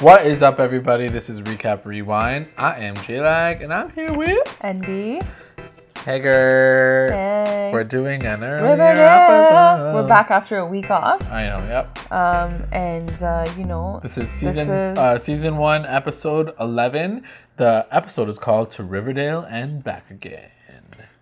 [0.00, 1.08] What is up, everybody?
[1.08, 2.48] This is Recap Rewind.
[2.56, 5.22] I am J-Lag, and I'm here with NB.
[6.06, 7.08] Hager.
[7.12, 7.70] Hey.
[7.70, 9.94] We're doing an earlier episode.
[9.94, 11.30] We're back after a week off.
[11.30, 11.58] I know.
[11.68, 12.10] Yep.
[12.12, 17.22] Um, and uh, you know, This is season is- uh, season one, episode eleven.
[17.58, 20.48] The episode is called "To Riverdale and Back Again."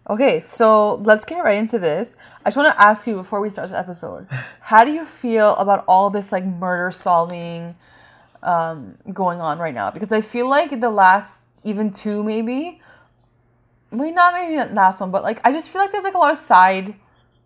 [0.09, 2.17] okay, so let's get right into this.
[2.45, 4.29] I just want to ask you before we start the episode,
[4.63, 7.75] how do you feel about all this like murder solving
[8.43, 9.91] um, going on right now?
[9.91, 12.81] Because I feel like the last even two maybe,
[13.91, 16.19] maybe not maybe the last one, but like I just feel like there's like a
[16.19, 16.95] lot of side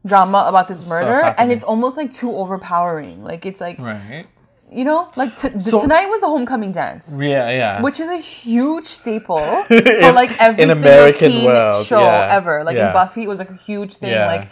[0.07, 3.23] drama about this murder, and it's almost like too overpowering.
[3.25, 4.27] Like it's like Right.
[4.71, 7.17] you know, like t- So- tonight was the homecoming dance.
[7.21, 7.51] Yeah.
[7.51, 7.83] Yeah.
[7.83, 9.39] which is a huge staple
[9.69, 12.65] for like every in single American teen world, show yeah, ever.
[12.65, 12.89] Like yeah.
[12.89, 14.11] in Buffy, it was like a huge thing.
[14.11, 14.27] Yeah.
[14.27, 14.49] Like,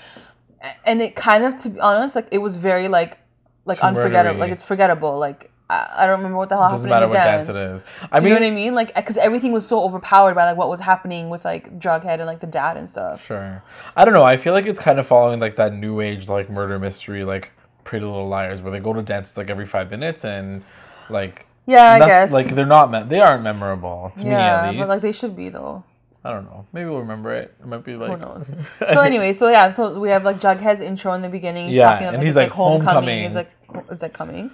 [0.84, 3.18] and it kind of, to be honest, like it was very like
[3.64, 4.36] like Too unforgettable.
[4.36, 4.40] murdery.
[4.40, 5.18] Like it's forgettable.
[5.18, 7.46] Like I, don't remember what the hell Doesn't happened matter in the what dance.
[7.46, 7.84] dance it is.
[8.10, 8.74] I Do you know what I mean?
[8.74, 12.26] Like, because everything was so overpowered by like what was happening with like Jughead and
[12.26, 13.24] like the dad and stuff.
[13.24, 13.62] Sure.
[13.96, 14.24] I don't know.
[14.24, 17.52] I feel like it's kind of following like that new age like murder mystery like
[17.84, 20.62] Pretty Little Liars where they go to dances like every five minutes and
[21.08, 22.32] like Yeah, I guess.
[22.32, 24.78] like they're not me- they aren't memorable to me at least.
[24.80, 25.84] but like they should be though.
[26.22, 26.66] I don't know.
[26.74, 27.54] Maybe we'll remember it.
[27.60, 28.52] It might be like Who knows?
[28.92, 31.68] so anyway, so yeah, so we have like Jughead's intro in the beginning.
[31.68, 32.94] He's Yeah, talking and like, he's it's, like, homecoming.
[32.94, 33.24] homecoming.
[33.24, 33.50] It's like
[33.90, 34.50] it's like coming,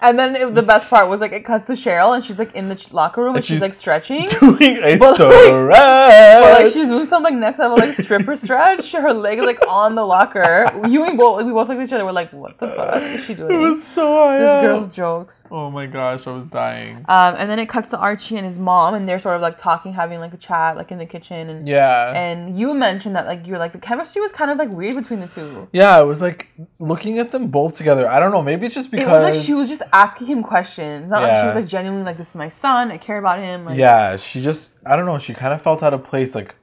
[0.00, 2.54] and then it- the best part was like it cuts to Cheryl and she's like
[2.54, 4.26] in the locker room and, she's, she's- like stretching.
[4.40, 6.42] doing a But, like- stretch.
[6.42, 8.92] But like she's doing some like next level like stripper stretch.
[8.92, 10.70] Her leg is like on the locker.
[10.88, 12.04] You and both we both looked at each other.
[12.04, 13.54] We're like, what the fuck is she doing?
[13.54, 14.62] it was so high this up.
[14.62, 15.44] girl's jokes.
[15.50, 16.96] Oh my gosh, I was dying.
[17.08, 19.56] Um, and then it cuts to Archie and his mom, and they're sort of like
[19.56, 21.48] talking, having like a chat, like in the kitchen.
[21.50, 22.12] And yeah.
[22.14, 25.20] and you mentioned that like you're like the chemistry was kind of like weird between
[25.20, 25.68] the two.
[25.72, 28.08] yeah, it was like looking at them both together.
[28.08, 28.42] I don't know.
[28.42, 31.10] Maybe it's just because It was like she was just asking him questions.
[31.10, 32.90] Not like she was like genuinely like this is my son.
[32.90, 33.64] I care about him.
[33.64, 36.54] Like Yeah, she just I don't know, she kind of felt out of place like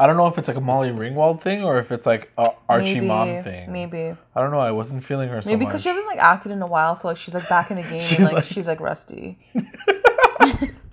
[0.00, 2.46] I don't know if it's like a Molly Ringwald thing or if it's like a
[2.68, 3.72] Archie maybe, mom thing.
[3.72, 6.52] Maybe I don't know, I wasn't feeling her so maybe because she hasn't like acted
[6.52, 8.44] in a while, so like she's like back in the game She's and like, like-
[8.44, 9.38] she's like rusty.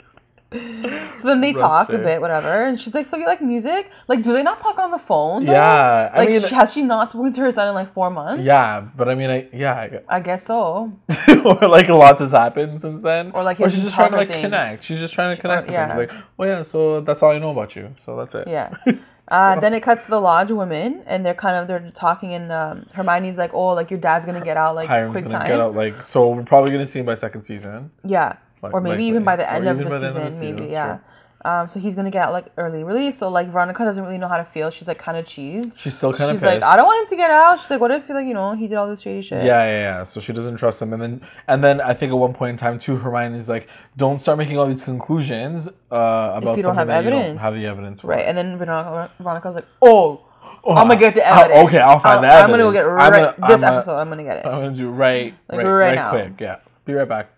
[1.16, 3.92] so then they talk a bit, whatever, and she's like, "So you like music?
[4.08, 5.46] Like, do they not talk on the phone?
[5.46, 5.52] though?
[5.52, 8.44] Yeah, I like mean- has she not spoken to her son in like four months?
[8.44, 10.92] yeah, but I mean I yeah, I guess so.
[11.46, 13.32] Or like lots has happened since then.
[13.34, 14.46] Or, like, or she's just trying to like things.
[14.46, 14.84] connect.
[14.84, 15.96] She's just trying to connect with yeah.
[15.96, 18.48] Like, "Oh yeah, so that's all I know about you." So that's it.
[18.48, 18.76] Yeah.
[19.28, 22.52] Uh, Then it cuts to the lodge women, and they're kind of they're talking, and
[22.52, 25.60] um, Hermione's like, "Oh, like your dad's gonna get out like Hiram's quick time." get
[25.60, 27.90] out like so we're probably gonna see him by second season.
[28.04, 28.36] Yeah.
[28.66, 29.08] Like- or maybe likely.
[29.08, 30.98] even by the end of the by the end season, of the season, maybe, yeah.
[31.44, 33.20] Um, so he's gonna get like early release.
[33.20, 34.72] So like Veronica doesn't really know how to feel.
[34.72, 35.78] She's like kind of cheesed.
[35.78, 37.60] She's still kind of She's like, I don't want him to get out.
[37.60, 39.44] She's like, what if like you know he did all this shady shit?
[39.46, 40.04] Yeah, yeah, yeah.
[40.06, 42.58] So she doesn't trust him, and then and then I think at one point in
[42.58, 46.76] time too, Hermione's like, "Don't start making all these conclusions uh, about you don't something
[46.80, 48.26] have that you don't evidence." have the evidence for." Right.
[48.26, 50.22] And then Veronica, Veronica's like, oh,
[50.68, 51.68] I'm gonna get the I'll- evidence.
[51.68, 52.86] okay, I'll find the I'm gonna go evidence.
[52.86, 53.98] get I'm right this I'm a- episode.
[54.00, 54.46] I'm gonna get it.
[54.48, 56.10] I'm gonna do right, Like, right, right right, now.
[56.10, 56.42] quick.
[56.42, 56.56] Yeah,
[56.86, 57.30] be right back.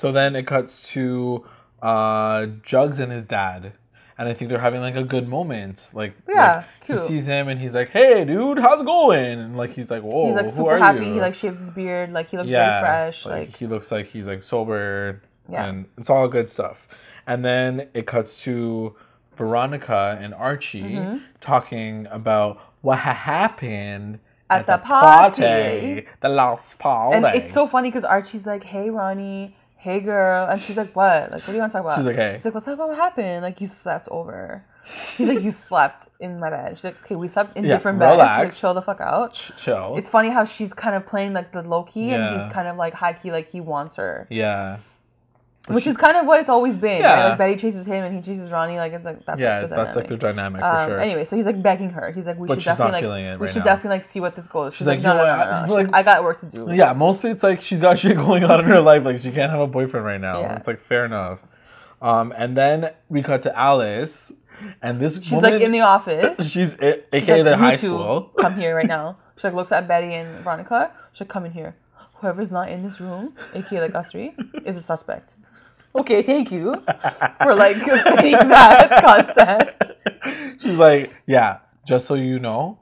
[0.00, 1.44] So then it cuts to
[1.82, 3.72] uh, Jugs and his dad,
[4.18, 5.90] and I think they're having like a good moment.
[5.94, 6.98] Like, Yeah, like, cute.
[7.00, 10.02] he sees him and he's like, "Hey, dude, how's it going?" And like he's like,
[10.02, 11.06] "Whoa, He's like super happy.
[11.06, 12.12] you?" He like shaved his beard.
[12.12, 13.26] Like he looks yeah, very fresh.
[13.26, 15.64] Like, he looks like he's like sober, Yeah.
[15.66, 16.88] and it's all good stuff.
[17.26, 18.94] And then it cuts to
[19.36, 21.16] Veronica and Archie Mm-hmm.
[21.40, 24.18] talking about what ha- happened
[24.50, 26.06] At the party.
[26.20, 27.16] the last party.
[27.16, 31.32] and it's so funny because Archie's like, "Hey, Ronnie." Hey girl, and she's like, "What?
[31.32, 32.74] Like, what do you want to talk about?" She's like, "Hey." He's like, "Let's talk
[32.74, 33.42] about what happened.
[33.42, 34.64] Like, you slept over."
[35.16, 37.98] He's like, "You slept in my bed." She's like, "Okay, we slept in Yeah, different
[37.98, 38.20] beds.
[38.32, 39.96] She's like, chill the fuck out." chill.
[39.96, 42.76] It's funny how she's kind of playing like the low key, and he's kind of
[42.76, 44.78] like high key, like he wants her, yeah,
[45.68, 47.00] which is kind of what it's always been.
[47.00, 47.12] Yeah.
[47.22, 47.28] Right?
[47.30, 48.76] Like Betty chases him, and he chases Ronnie.
[48.76, 49.60] Like it's like that's yeah.
[49.60, 50.20] like the that's like dynamic.
[50.20, 50.98] their dynamic for Um, sure.
[51.00, 52.12] Anyway, so he's like begging her.
[52.12, 53.64] He's like, we But should she's definitely like, feeling it we right should now.
[53.64, 54.74] definitely like see what this goes.
[54.76, 55.50] She's, like, like, no, no, no, no, no.
[55.50, 56.68] I- She's like- I got work to do.
[56.72, 59.04] yeah, mostly it's like she's got shit going on in her life.
[59.04, 60.40] Like she can't have a boyfriend right now.
[60.40, 60.56] Yeah.
[60.56, 61.46] It's like fair enough.
[62.02, 64.32] Um, and then we cut to Alice,
[64.82, 66.50] and this She's like in the office.
[66.52, 68.20] she's a- She's aka like, the "You high school.
[68.38, 69.16] Come here right now.
[69.38, 70.92] She like looks at Betty and Veronica.
[71.12, 71.76] She's like, come in here.
[72.20, 74.34] Whoever's not in this room, aka like us three,
[74.64, 75.34] is a suspect.
[76.00, 76.82] Okay, thank you
[77.42, 79.92] for like saying that concept.
[80.62, 82.78] She's like, yeah, just so you know,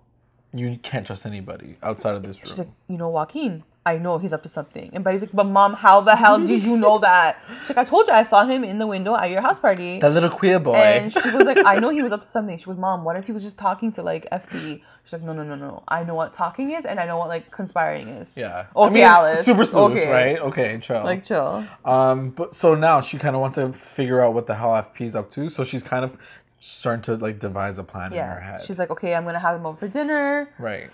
[0.52, 2.46] you can't trust anybody outside of this room.
[2.46, 3.62] She's like, you know Joaquin.
[3.86, 4.88] I know he's up to something.
[4.94, 7.38] And Betty's like, but mom, how the hell did you know that?
[7.60, 9.98] She's like, I told you I saw him in the window at your house party.
[10.00, 10.74] That little queer boy.
[10.74, 12.56] And she was like, I know he was up to something.
[12.56, 14.80] She was, Mom, what if he was just talking to like FP?
[15.04, 15.82] She's like, No, no, no, no.
[15.86, 18.38] I know what talking is and I know what like conspiring is.
[18.38, 18.68] yeah.
[18.74, 19.44] Okay, I mean, Alice.
[19.44, 20.10] Super sleuth, okay.
[20.10, 20.38] right?
[20.38, 21.04] Okay, chill.
[21.04, 21.66] Like, chill.
[21.84, 25.14] Um, but so now she kind of wants to figure out what the hell FP's
[25.14, 25.50] up to.
[25.50, 26.16] So she's kind of
[26.58, 28.52] starting to like devise a plan in her Yeah.
[28.52, 28.62] head.
[28.62, 30.48] She's like, Okay, I'm going to have him over for dinner.
[30.58, 30.88] right.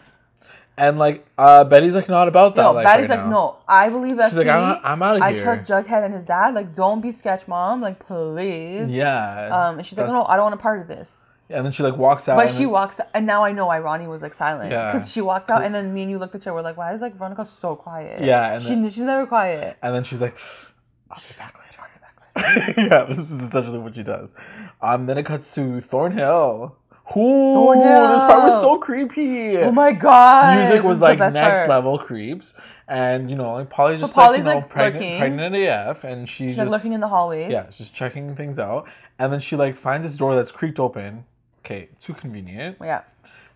[0.80, 2.62] And like, uh, Betty's like not about that.
[2.62, 3.30] No, life Betty's right like, now.
[3.30, 4.28] no, I believe FP.
[4.30, 6.54] She's like, I'm- I'm outta I here." trust Jughead and his dad.
[6.54, 7.80] Like, don't be sketch mom.
[7.82, 8.94] Like, please.
[8.96, 9.48] Yeah.
[9.68, 11.26] Um, and she's like, no, I don't want a part of this.
[11.50, 12.36] Yeah, And then she like walks out.
[12.36, 14.86] But she then- walks, and now I know why Ronnie was like silent Yeah.
[14.90, 16.54] because she walked out, and then me and you looked at her.
[16.54, 18.22] We're like, why is like Veronica so quiet?
[18.22, 19.76] Yeah, and she, then- she's never quiet.
[19.82, 20.38] And then she's like,
[21.10, 21.78] I'll be back later.
[21.82, 22.88] I'll be back later.
[22.88, 24.34] yeah, this is essentially what she does.
[24.80, 26.76] Um, then it cuts to Thornhill.
[27.16, 28.08] Ooh, Thornhill.
[28.08, 29.58] this part was so creepy.
[29.58, 30.58] Oh my god!
[30.58, 31.68] Music was like next part.
[31.68, 35.56] level creeps, and you know, like Polly's just Polly's, like you know like, pregnant, pregnant
[35.56, 37.52] AF, and she's She's like just looking in the hallways.
[37.52, 41.24] yeah, just checking things out, and then she like finds this door that's creaked open.
[41.64, 42.76] Okay, too convenient.
[42.80, 43.02] yeah.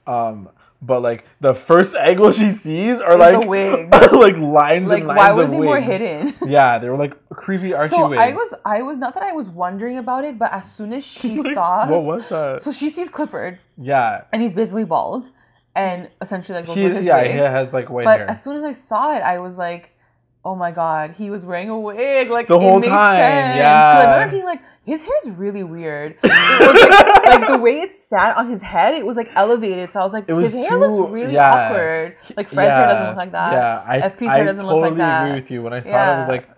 [0.07, 0.51] Um,
[0.87, 3.91] but like the first angle she sees are like wigs.
[4.13, 6.33] like lines Like, and lines why of would they more hidden?
[6.47, 8.21] Yeah, they were like creepy Archie So wigs.
[8.21, 11.07] I was, I was not that I was wondering about it, but as soon as
[11.07, 12.61] she Like, saw, what was that?
[12.61, 15.31] so she sees Clifford, yeah, and he's basically bald,
[15.75, 17.33] and essentially like goes he his yeah wigs.
[17.35, 18.31] he has like white But hair.
[18.31, 19.97] as soon as I saw it, I was like,
[20.45, 23.57] "Oh my god, he was wearing a wig!" Like The it whole made time, sense.
[23.57, 24.05] yeah.
[24.07, 27.95] I remember being like, "His hair is really weird." It like, like the way it
[27.95, 29.91] sat on his head, it was like elevated.
[29.91, 31.69] So I was like, was "His hair looks really yeah.
[31.69, 33.53] awkward." Like Fred's hair doesn't look like that.
[33.53, 35.27] Yeah, I, FP's I hair doesn't totally look like that.
[35.27, 35.63] agree with you.
[35.63, 36.49] When I saw it, I was like,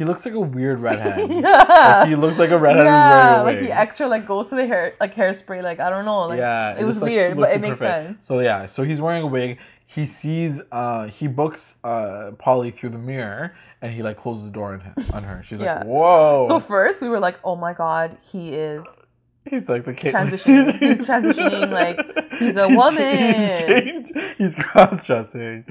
[0.00, 1.28] he looks like a weird redhead.
[1.40, 1.50] Yeah.
[1.50, 3.64] Like, he looks like a redhead yeah, who's wearing a like wig.
[3.66, 5.62] the extra like goes to the hair like hairspray.
[5.62, 6.22] Like I don't know.
[6.22, 8.24] Like yeah, it was just, weird, but it makes sense.
[8.24, 9.58] So yeah, so he's wearing a wig.
[9.86, 14.50] He sees, uh, he books uh, Polly through the mirror, and he like closes the
[14.52, 15.42] door on, him, on her.
[15.42, 15.78] She's Yeah.
[15.78, 19.00] like, "Whoa!" So first we were like, "Oh my god, he is
[19.44, 20.78] he's like the kid transitioning.
[20.78, 21.70] He's transitioning.
[21.70, 24.12] Like he's a woman." He's, changed.
[24.38, 25.64] he's cross dressing.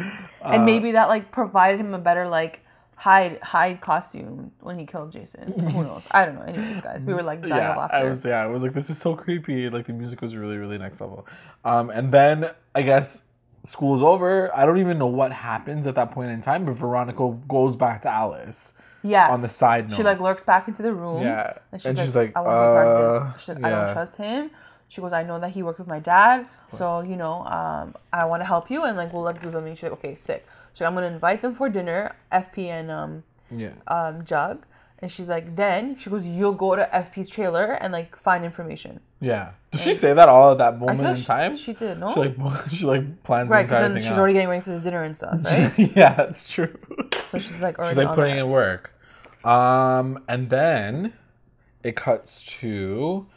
[0.44, 2.62] and maybe that like provided him a better like
[2.96, 5.54] hide hide costume when he killed Jason.
[5.70, 6.08] Who knows?
[6.12, 6.42] I don't know.
[6.42, 7.96] Anyways, guys, we were like dying yeah, of laughter.
[7.98, 9.70] I was yeah, I was like, this is so creepy.
[9.70, 11.26] Like the music was really, really next level.
[11.64, 13.24] Um, and then I guess
[13.64, 14.56] school is over.
[14.56, 18.02] I don't even know what happens at that point in time, but Veronica goes back
[18.04, 18.74] to Alice
[19.04, 19.30] yeah.
[19.30, 19.96] on the side note.
[19.96, 21.24] she like lurks back into the room.
[21.24, 21.58] Yeah.
[21.72, 23.42] And she's, And like, she's like, I want to be part of uh, this.
[23.42, 24.52] She's like, I don't trust him.
[24.88, 28.26] She goes, I know that he worked with my dad, so you know, um, I
[28.26, 29.76] want to help you, and like we'll let's do something.
[29.76, 30.48] She's like, okay, sick.
[30.74, 33.24] She's like, I'm gonna invite them for dinner, FP and um,
[33.56, 33.74] yeah.
[33.88, 34.66] um, Jug,
[34.98, 39.00] and she's like, then she goes, you'll go to FP's trailer and like find information.
[39.20, 39.52] Yeah.
[39.72, 41.56] Did she say that all at that moment in like she, time?
[41.56, 42.12] she did, no?
[42.12, 42.36] She like
[42.70, 44.18] she like plans right, the because entire then thing she's out.
[44.20, 45.74] already getting ready for the dinner and stuff, right?
[45.96, 46.76] yeah, that's true.
[47.26, 48.46] so she's like already She's like putting that.
[48.46, 48.94] in work.
[49.46, 51.14] Um, and then
[51.84, 53.28] it cuts to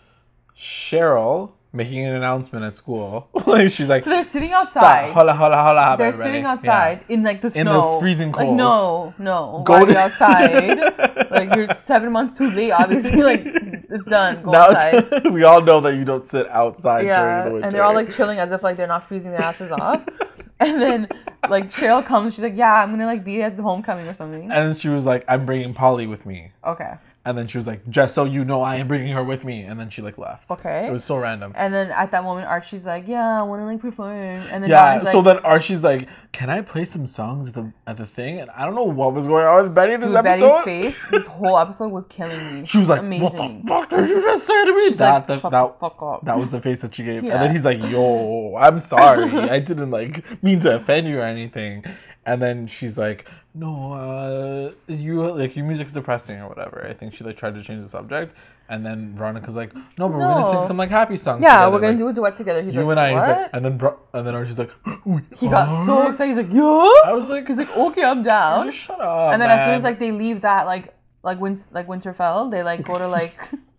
[0.56, 3.28] Cheryl making an announcement at school.
[3.46, 4.62] like she's like, So they're sitting "Stop.
[4.62, 5.12] outside.
[5.12, 6.50] Holla, holla, holla, They're everybody." sitting Yeah.
[6.52, 8.56] outside in like the snow, In the freezing Like cold.
[8.56, 11.30] no, no, Go why to- outside?
[11.30, 12.72] like you're seven months too late.
[12.72, 13.44] Obviously, like
[13.92, 14.42] it's done.
[14.42, 15.26] Go Now outside.
[15.32, 17.66] we all know that you don't sit outside Yeah, during the winter.
[17.66, 20.04] and they're all like chilling as if like they're not freezing their asses off.
[20.60, 21.08] And then
[21.48, 24.42] like Cheryl comes, she's like, "Yeah, I'm gonna like be at the homecoming or something."
[24.42, 26.92] and then she was like, "I'm bringing Polly with me." Okay.
[27.24, 29.62] And then she was like, "Just so you know, I am bringing her with me."
[29.62, 30.50] And then she like left.
[30.50, 30.88] Okay.
[30.88, 31.52] It was so random.
[31.54, 34.10] And then at that moment, Archie's like, "Yeah, I want to like perform."
[34.50, 34.94] And then Yeah.
[34.94, 38.40] Like, so then Archie's like, "Can I play some songs at the at the thing?"
[38.40, 40.64] And I don't know what was going on with Betty this Dude, episode.
[40.64, 42.66] Betty's face, this whole episode was killing me.
[42.66, 43.66] She was like, amazing.
[43.66, 45.88] "What the fuck did you just say to me?" She's that, like, that, that, the
[45.90, 47.34] fuck up." that was the face that she gave, Yeah.
[47.34, 51.22] and then he's like, "Yo, I'm sorry, I didn't like mean to offend you or
[51.22, 51.84] anything."
[52.24, 57.14] And then she's like, "No, uh, you like your music's depressing or whatever." I think
[57.14, 58.36] she like tried to change the subject,
[58.68, 60.66] and then Veronica's like, "No, but we're gonna sing No.
[60.66, 62.62] some like happy songs." Yeah, together, we're gonna like, do a duet together.
[62.62, 63.12] He's you like, and I.
[63.12, 63.26] what?
[63.28, 64.70] He's like, and then Bro- and then Archie's like,
[65.04, 66.28] we he got so are?" excited.
[66.28, 67.10] He's like, yeah.
[67.10, 68.70] I was like, He's like, okay, I'm down.
[68.70, 71.58] Shut up." And then as soon as man." like they leave that like like Win-
[71.72, 73.36] like Winterfell, they like go to like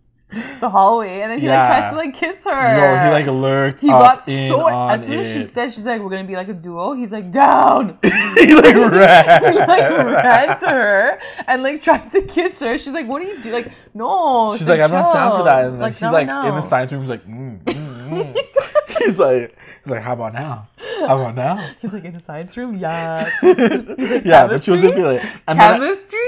[0.60, 1.68] the hallway, and then he Yeah.
[1.68, 2.76] like tries to like kiss her.
[2.76, 3.80] no, he like lurked.
[3.80, 6.54] He got so as soon as she said she's like we're gonna be like a
[6.54, 6.92] duo.
[6.92, 7.98] He's like down.
[8.02, 9.42] he like ran.
[9.52, 12.78] he like ran to her and like tried to kiss her.
[12.78, 14.56] She's like, "What do you do?" Like, no.
[14.56, 15.64] She's like, I'm not down for that.
[15.66, 17.02] And like, Like, he's like in the science room.
[17.02, 18.98] He's like, mm, mm, mm.
[18.98, 20.68] he's like, he's like, how about now?
[21.06, 21.70] How about now?
[21.80, 22.76] He's like in the science room.
[22.76, 23.30] Yeah.
[23.42, 24.92] yeah, but she chemistry?
[24.92, 25.26] feeling it.
[25.46, 26.18] And Chemistry.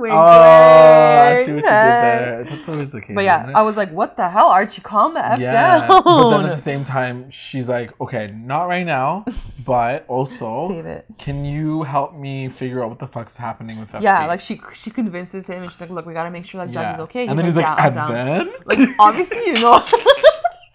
[0.00, 2.44] Wink, Oh, I see what you did there.
[2.48, 3.14] That's always the case.
[3.14, 3.52] But yeah.
[3.54, 4.82] I was like, what the hell, Archie?
[4.82, 5.86] Calm the F yeah.
[5.86, 6.02] down.
[6.04, 9.24] But then at the same time, she's like, okay, not right now,
[9.64, 11.06] but also, Save it.
[11.18, 14.02] can you help me figure out what the fuck's happening with FP?
[14.02, 16.72] Yeah, like she she convinces him and she's like, look, we gotta make sure that
[16.72, 17.02] Juggy's Yeah.
[17.04, 17.26] okay.
[17.26, 18.52] And then he's like, "Yeah, and down." then?
[18.64, 19.80] Like obviously you know.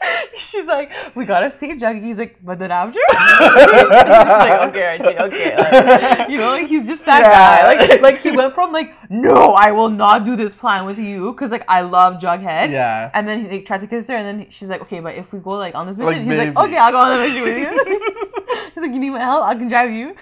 [0.37, 2.01] She's like, we gotta save Juggy.
[2.03, 6.87] He's like, but then after, she's like, okay, Archie, okay, like, you know, like he's
[6.87, 7.29] just that Yeah.
[7.31, 7.87] guy.
[7.87, 11.31] Like, like he went from like, no, I will not do this plan with you
[11.33, 12.71] because like I love Jughead.
[12.71, 13.11] Yeah.
[13.13, 15.31] And then he like, tried to kiss her, and then she's like, okay, but if
[15.33, 17.43] we go like on this Like, mission, he's like, okay, I'll go on the mission
[17.43, 17.69] with you.
[18.73, 19.43] he's like, you need my help?
[19.43, 20.15] I can drive you.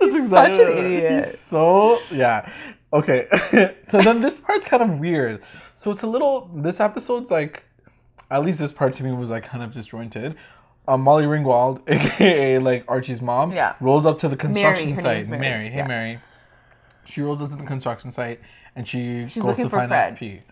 [0.00, 1.12] That's He's such an exactly- idiot.
[1.24, 2.50] He's so yeah.
[2.92, 3.28] Okay.
[3.84, 5.42] so then this part's kind of weird.
[5.74, 7.64] So it's a little this episode's like
[8.30, 10.36] at least this part to me was like kind of disjointed.
[10.88, 13.74] Um, Molly Ringwald, aka like Archie's mom, Yeah.
[13.80, 15.28] rolls up to the construction name site.
[15.28, 15.40] Mary.
[15.40, 15.86] Mary, hey yeah.
[15.86, 16.20] Mary.
[17.04, 18.40] She rolls up to the construction site
[18.76, 20.12] and she She's goes looking to for find Fred.
[20.12, 20.42] out P.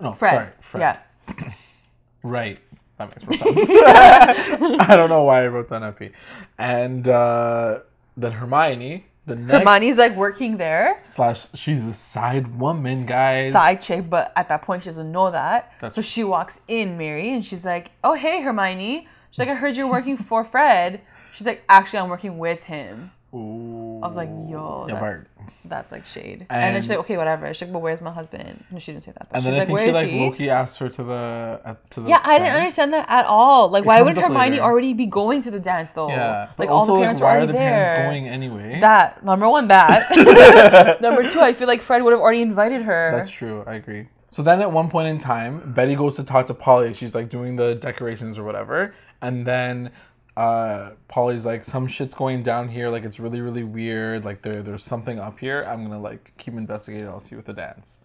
[0.00, 0.30] No, Fred.
[0.30, 0.80] sorry, Fred.
[1.28, 1.52] Yeah.
[2.22, 2.58] Right.
[2.98, 3.70] That makes more sense.
[3.70, 6.10] I don't know why I wrote down FP.
[6.58, 7.80] And uh,
[8.16, 11.00] then Hermione, the next Hermione's like working there.
[11.04, 13.52] slash she's the side woman, guys.
[13.52, 15.72] side chick, but at that point she doesn't know that.
[15.80, 19.54] That's- so she walks in, Mary, and she's like, "Oh hey, Hermione." She's like, "I
[19.54, 21.00] heard you're working for Fred."
[21.34, 23.85] She's like, "Actually, I'm working with him." Ooh.
[24.02, 25.22] I was like, "Yo, that's,
[25.64, 28.12] that's like shade." And, then she's And- like, "Okay, whatever." She's like, "But where's my
[28.12, 29.28] husband?" No, she didn't say that.
[29.30, 31.60] But And she's then I like, think she like he?" Loki asked her to the
[31.64, 33.68] uh, to the Yeah, I didn't understand that at all.
[33.70, 34.62] Like, why would Hermione later.
[34.62, 36.08] already be going to the dance though?
[36.08, 37.84] Yeah, like all also the like parents why were are already the there.
[37.86, 38.80] parents going anyway?
[38.80, 41.40] That number one, that number two.
[41.40, 43.10] I feel like Fred would have already invited her.
[43.12, 43.64] That's true.
[43.66, 44.08] I agree.
[44.28, 46.92] So then at one point in time, Betty goes to talk to Polly.
[46.92, 48.94] She's like doing the decorations or whatever.
[49.22, 49.90] And then
[50.36, 52.88] uh, Polly's like, some shit's going down here.
[52.90, 54.24] Like it's really, really weird.
[54.24, 55.62] Like there, there's something up here.
[55.62, 57.08] I'm gonna like keep investigating.
[57.08, 58.00] I'll see you with the dance.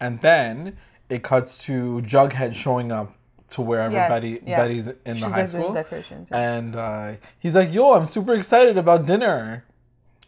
[0.00, 0.76] And then
[1.08, 3.14] it cuts to Jughead showing up
[3.50, 4.56] to wherever Yes, Betty yeah.
[4.58, 5.72] Betty's in She's the high school.
[5.72, 6.28] decorations.
[6.30, 6.52] yeah.
[6.52, 9.64] And uh, he's like, "Yo, I'm super excited about dinner."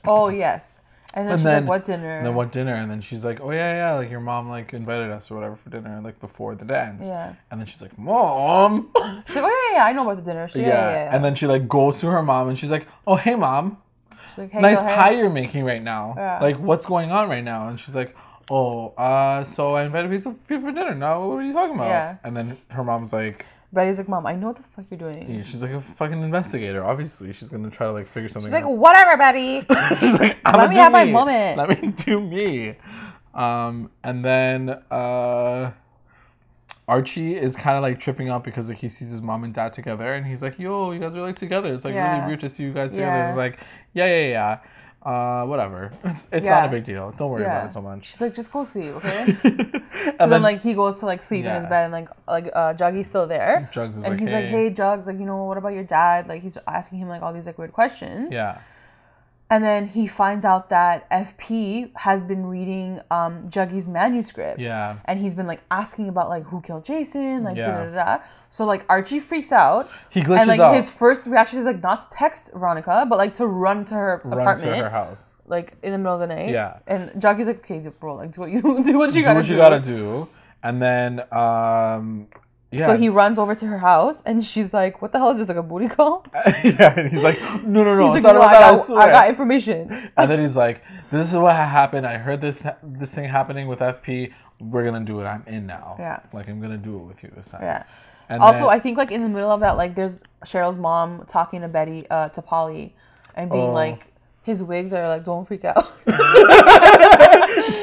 [0.05, 0.81] Oh yes.
[1.15, 2.75] And then And she's then- like, "What dinner?" And then what dinner?
[2.75, 5.57] And then she's like, "Oh yeah, yeah, like your mom like invited us or whatever
[5.57, 7.35] for dinner, like before the dance." Yeah.
[7.51, 8.89] And then she's like, "Mom."
[9.27, 10.91] She's like, "Oh yeah, yeah, I know about the dinner." She's like, yeah.
[10.91, 11.15] yeah, yeah.
[11.15, 13.77] And then she like goes to her mom and she's like, "Oh hey mom,
[14.29, 16.15] She's like, hey, nice pie you're making right now.
[16.17, 16.39] Yeah.
[16.41, 18.17] Like what's going on right now?" And she's like,
[18.51, 20.95] "Oh, uh, so I invited people people for dinner.
[20.95, 22.17] Now what are you talking about?" Yeah.
[22.25, 25.31] And then her mom's like, Betty's like, "Mom, I know what the fuck you're doing."
[25.31, 26.85] yeah, she's like a fucking investigator.
[26.85, 28.53] Obviously, she's gonna try to like figure something.
[28.53, 28.57] Out.
[28.57, 28.77] She's like, out.
[28.77, 29.61] "Whatever, Betty."
[30.01, 31.57] She's like, I'ma Let me have my moment.
[31.57, 32.77] Let me do me.
[33.35, 35.71] Um, and then uh,
[36.87, 39.73] Archie is kind of like tripping out because like he sees his mom and dad
[39.73, 41.73] together, and he's like, "Yo, you guys are like together.
[41.73, 42.17] It's like Yeah.
[42.17, 43.35] really weird to see you guys together." Yeah.
[43.35, 43.59] Like,
[43.95, 44.59] yeah, yeah, yeah.
[45.05, 45.93] Uh, whatever.
[46.05, 46.61] It's, it's Yeah.
[46.61, 47.11] not a big deal.
[47.19, 47.59] Don't worry yeah.
[47.59, 48.07] about it so much.
[48.11, 49.51] She's like, "Just go sleep, okay?" so
[50.19, 52.73] then, then- like, he goes to like sleep in his bed, and like, like uh,
[52.75, 53.69] Juggy's still there.
[53.73, 55.83] Jugs is and like, he's like, "Hey." "Hey, Jugs, like, you know, what about your
[55.85, 58.33] dad?" Like, he's asking him like all these like weird questions.
[58.33, 58.59] Yeah.
[59.53, 64.61] And then he finds out that FP has been reading um, Juggy's manuscript.
[64.61, 64.97] Yeah.
[65.05, 67.67] And he's been like asking about like who killed Jason, like Yeah.
[67.67, 68.25] da da da.
[68.49, 69.91] So like Archie freaks out.
[70.09, 70.75] He glitches And like out.
[70.75, 74.23] his first reaction is like not to text Veronica, but like to run to her
[74.25, 75.35] Run apartment, to her house.
[75.47, 76.49] like in the middle of the night.
[76.49, 76.79] Yeah.
[76.87, 79.23] And Juggy's like, okay, bro, like do what you do what you Do gotta do.
[79.23, 80.29] Do what you gotta do.
[80.63, 82.29] And then, um,
[82.73, 82.87] yeah.
[82.87, 85.49] So he runs over to her house, and she's like, "What the hell is this?
[85.49, 86.25] Like a booty call?"
[86.65, 88.75] yeah, and he's like, no, no, no, He's it's like, not "No, about I I
[88.75, 92.07] got, swear." I got information." And then he's like, "This is what happened.
[92.07, 94.33] I heard this this thing happening with FP.
[94.61, 95.25] We're gonna do it.
[95.25, 95.97] I'm in now.
[95.99, 96.21] Yeah.
[96.33, 97.85] like I'm gonna do it with you this time." Yeah.
[98.29, 101.25] And also, then- I think like in the middle of that, like there's Cheryl's mom
[101.27, 102.95] talking to Betty, uh, to Polly,
[103.37, 103.73] and being Oh.
[103.73, 104.12] like,
[104.43, 105.87] his wigs are like, don't freak out.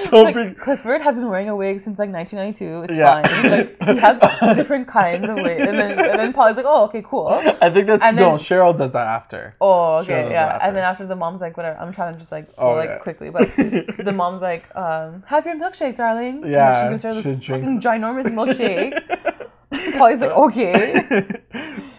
[0.04, 0.60] so like, big.
[0.60, 2.84] Clifford has been wearing a wig since like 1992.
[2.84, 3.22] It's Yeah.
[3.22, 3.52] fine.
[3.52, 4.20] Like he has
[4.58, 7.28] different kinds of wigs, and then and then Polly's like, oh, okay, cool.
[7.30, 8.32] I think that's and no.
[8.32, 9.56] then- Cheryl does that after.
[9.62, 10.60] Oh, okay, yeah.
[10.62, 11.80] And then after the mom's like, whatever.
[11.80, 12.98] I'm trying to just like go Oh, like yeah.
[12.98, 16.44] quickly, but the mom's like, um, have your milkshake, darling.
[16.44, 19.98] And Yeah, she gives her this fucking ginormous milkshake.
[19.98, 21.30] Polly's like, okay.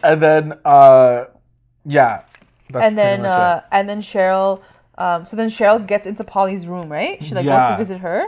[0.02, 1.24] And then, uh,
[1.84, 2.24] yeah.
[2.72, 4.62] That's and then uh, and then Cheryl.
[4.98, 7.22] Um, so then Cheryl gets into Polly's room, right?
[7.24, 8.26] She like goes to visit her,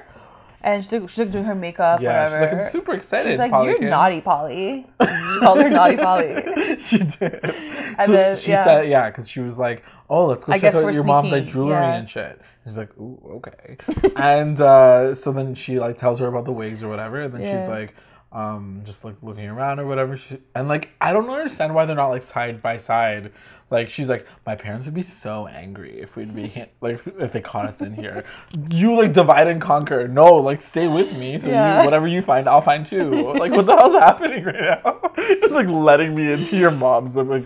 [0.63, 2.01] and she's like, she's like doing her makeup.
[2.01, 2.31] Yeah, whatever.
[2.31, 3.31] she's like, I'm super excited.
[3.31, 6.77] She's like, Polly "You're kids." naughty, Polly." She called her naughty Polly.
[6.79, 7.41] she did.
[7.45, 8.65] And so then- she yeah.
[8.65, 11.47] said, yeah, because she was like, oh, let's go I check out your mom's like
[11.47, 11.97] jewelry yeah.
[11.97, 12.41] and shit.
[12.65, 13.77] She's like, ooh, okay.
[14.17, 17.41] and uh, so then she like tells her about the wigs or whatever, and then
[17.41, 17.95] she's like,
[18.33, 20.17] um, just like looking around or whatever.
[20.17, 23.33] She, and like I don't understand why they're not like side by side.
[23.71, 27.41] Like she's like, my parents would be so angry if we'd be like if they
[27.41, 28.25] caught us in here.
[28.71, 30.09] You like divide and conquer.
[30.09, 31.39] No, like stay with me.
[31.39, 31.81] So Yeah.
[31.81, 33.33] you whatever you find, I'll find too.
[33.43, 35.01] Like what the hell's happening right now?
[35.17, 37.45] Just like letting me into your mom's like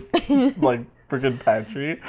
[0.57, 2.01] like freaking pantry,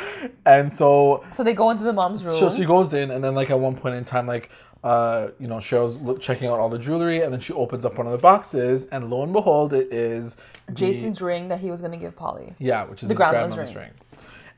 [0.44, 2.36] and so So they go into the mom's room.
[2.36, 4.50] so she goes in, and then like at one point in time, like
[4.84, 8.06] uh, you know, Cheryl's checking out all the jewelry, and then she opens up one
[8.06, 11.80] of the boxes, and lo and behold, it is the- Jason's ring that he was
[11.82, 12.54] gonna give Polly.
[12.58, 13.74] yeah, which is the his grandma's ring.
[13.76, 13.90] ring.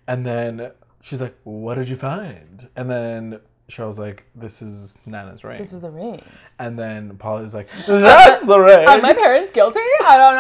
[0.09, 0.73] And then
[1.03, 5.73] she's like, "What did you find?" And then Cheryl's like, "This is Nana's ring." This
[5.73, 6.21] is the ring.
[6.59, 9.81] and then Polly's like, "That's the ring." Are my parents guilty?
[10.05, 10.35] I don't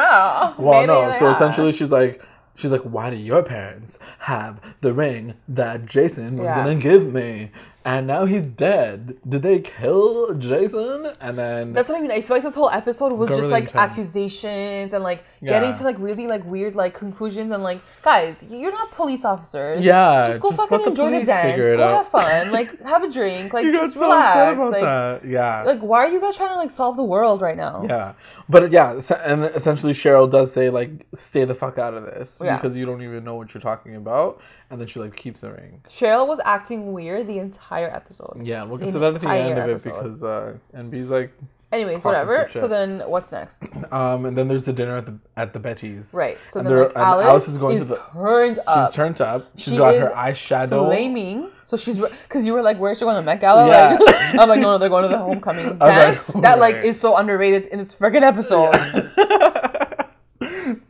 [0.58, 0.64] know.
[0.64, 1.14] Well, Maybe no.
[1.18, 1.30] So are.
[1.32, 2.20] essentially, she's like,
[2.56, 6.56] she's like, why do your parents have the ring that Jason was Yeah.
[6.56, 7.52] gonna give me,
[7.84, 9.16] and now he's dead?
[9.28, 11.10] Did they kill Jason?
[11.20, 12.10] And then That's what I mean.
[12.10, 13.90] I feel like this whole episode was just really like intense.
[13.90, 18.72] accusations and like getting to like really like weird like conclusions and like guys, you're
[18.72, 19.84] not police officers.
[19.84, 21.70] Yeah, just go just fucking the enjoy the dance.
[21.70, 21.96] Go out.
[22.04, 22.52] have fun.
[22.52, 23.52] Like have a drink.
[23.54, 24.60] Like just so relax.
[24.60, 25.24] Like that.
[25.24, 25.62] Yeah.
[25.62, 27.84] like why are you guys trying to like solve the world right now?
[27.88, 28.12] yeah,
[28.48, 32.56] but yeah, and essentially Cheryl does say like, "Stay the fuck out of this Yeah.
[32.56, 35.50] because you don't even know what you're talking about," and then she like keeps the
[35.52, 35.80] ring.
[35.88, 38.40] Cheryl was acting weird the entire episode.
[38.42, 39.90] Yeah, we'll get to that at the entire end of it episode.
[39.94, 41.32] because uh, NB's like,
[41.72, 42.48] Anyways, whatever.
[42.50, 43.64] So then what's next?
[43.92, 46.12] um, and then there's the dinner at the at the Betty's.
[46.12, 46.44] Right.
[46.44, 48.86] So And then like Alice, Alice is going to the- turned up.
[48.88, 49.46] She's turned up.
[49.56, 50.86] She's She got is her eyeshadow.
[50.86, 51.48] flaming.
[51.64, 53.96] So she's because you were like, "Where's she going to Met Gala?" Yeah.
[54.00, 56.98] Like, I'm like, "No, no, they're going to the homecoming dance." like, that like is
[56.98, 58.72] so underrated in this freaking episode.
[58.72, 59.69] Yeah.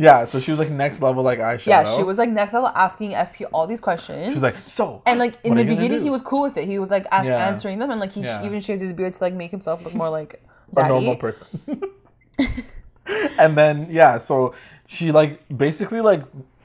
[0.01, 1.67] Yeah, so she was like next level like eyeshadow.
[1.67, 4.33] Yeah, she was like next level asking FP all these questions.
[4.33, 5.03] She's like, so.
[5.05, 6.65] and like in the are you gonna beginning, he was cool with it.
[6.67, 7.47] He was like ask, Yeah.
[7.47, 8.43] answering them, and like he Yeah.
[8.43, 10.43] even shaved his beard to like make himself look more like
[10.77, 11.83] a normal person.
[13.39, 14.55] and then yeah, so
[14.87, 16.23] she like basically like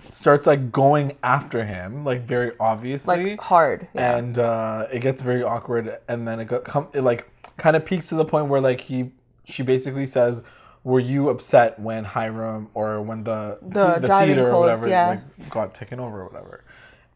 [0.10, 3.32] starts like going after him like very obviously.
[3.32, 3.88] like hard.
[3.94, 4.18] Yeah.
[4.18, 7.86] and uh, it gets very awkward and then it got come it like kind of
[7.86, 9.12] peaks to the point where like he
[9.44, 10.44] she basically says
[10.90, 15.08] were you upset when Hiram or when the The driving theater or whatever yeah.
[15.10, 16.64] like got taken over or whatever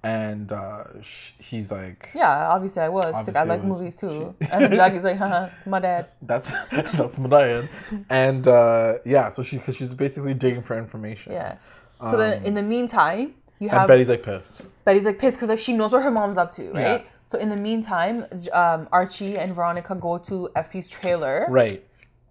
[0.02, 3.14] and uh, sh- he's like yeah, obviously I was.
[3.28, 4.34] Like, I like was- movies too.
[4.52, 6.08] and Jackie's like, haha, it's my dad.
[6.22, 6.52] that's
[7.00, 7.68] that's Madayan
[8.10, 11.58] and uh, yeah so she because she's basically digging for information Yeah.
[12.12, 15.36] So then in the meantime, you Um, and have Betty's like pissed Betty's like pissed
[15.38, 17.02] because like she knows what her mom's up to, right?
[17.02, 17.02] Yeah.
[17.26, 21.46] So in the meantime, um, Archie and Veronica go to FP's trailer.
[21.50, 21.84] Right.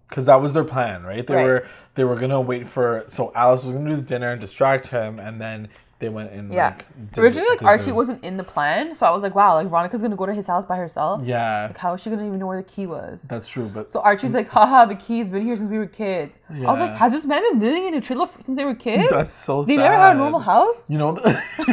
[0.09, 1.25] Because that was their plan, right?
[1.25, 1.45] They Right.
[1.45, 4.87] were they were gonna wait for so Alice was gonna do the dinner and distract
[4.87, 5.67] him, and then
[5.99, 6.51] they went in.
[6.51, 6.69] Yeah.
[6.69, 9.55] like did- Originally, like Archie the- wasn't in the plan, so I was like, wow,
[9.55, 11.21] like Veronica's gonna go to his house by herself.
[11.23, 13.23] Yeah, Like, how is she gonna even know where the key was?
[13.23, 13.69] that's true.
[13.73, 16.39] But So Archie's like, haha, the key's been here since we were kids.
[16.49, 16.67] Yeah.
[16.67, 19.09] I was like, has this man been living in a trailer since they were kids?
[19.09, 19.81] that's so they sad.
[19.81, 20.89] never had a normal house.
[20.89, 21.17] You know,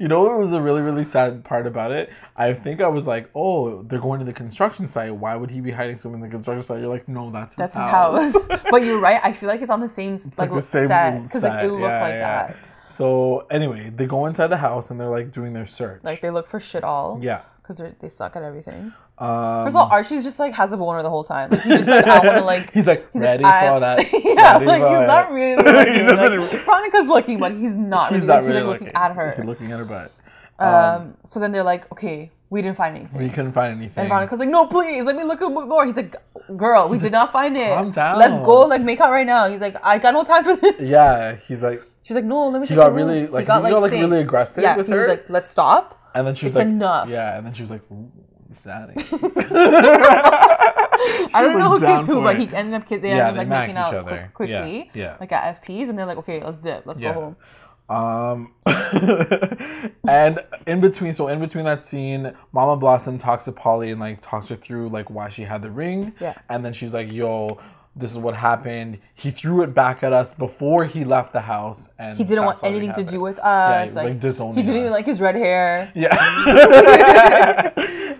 [0.00, 2.10] you know what was a really really sad part about it?
[2.36, 5.14] I think I was like, oh, they're going to the construction site.
[5.14, 6.80] Why would he be hiding something in the construction site?
[6.80, 8.48] You're like, no, that's his That's his house.
[8.48, 8.60] house.
[8.70, 9.20] but you're right.
[9.22, 11.62] I feel like it's on the same It's like, like the same set because like
[11.64, 12.46] it looked Yeah, like yeah.
[12.46, 12.56] that.
[12.86, 16.02] So anyway, they go inside the house and they're like doing their search.
[16.02, 17.18] Like they look for shit all.
[17.22, 17.42] yeah.
[17.62, 18.92] because they suck at everything.
[19.18, 21.50] Um, First of all, Archie's just like has a boner the whole time.
[21.50, 22.72] Like, he's just like, I want to like.
[22.74, 23.98] He's like he's ready I- for that.
[24.24, 26.06] yeah, ready like he's it." not really He looking.
[26.06, 28.12] doesn't like, Veronica's looking, but he's not.
[28.12, 29.34] He's really, not like, really he's like looking at her.
[29.36, 30.12] He's looking at her butt.
[30.58, 33.20] Um, so then they're like, okay, we didn't find anything.
[33.20, 34.00] We couldn't find anything.
[34.02, 35.84] And Veronica's like, no, please, let me look a bit more.
[35.86, 36.16] He's like,
[36.56, 37.74] girl, we did not find it.
[37.74, 38.18] calm down.
[38.18, 39.48] Let's go, like, make out right now.
[39.48, 40.82] He's like, I got no time for this.
[40.82, 42.66] yeah, he's like, She's like, no, let me.
[42.66, 44.00] he check got the room." really like he got, like thing.
[44.00, 46.00] really aggressive Yeah, with he her, was like, let's stop.
[46.14, 48.10] and then she was "It's like, enough." Yeah, and then she was like, "Ooh,
[48.48, 48.90] what's that?"
[51.34, 53.36] I don't know like, who kissed who, but he ended up they Yeah, ended up
[53.36, 55.16] like making out quick, Yeah, quickly, yeah.
[55.20, 57.14] like at FPs, and they're like, okay, let's dip, let's Yeah.
[57.14, 57.36] go home.
[57.90, 58.54] Um,
[60.08, 64.20] and in between, so in between that scene, Mama Blossom talks to Polly and like
[64.20, 66.14] talks her through like why she had the ring.
[66.20, 66.34] Yeah.
[66.48, 67.58] And then she's like, "Yo,
[68.00, 68.98] this is what happened.
[69.14, 72.56] He threw it back at us before he left the house, and He didn't want
[72.56, 73.44] that's why we anything to do with us.
[73.44, 75.92] Yeah, he was, like, disowning He didn't even like his red hair.
[75.94, 76.14] Yeah.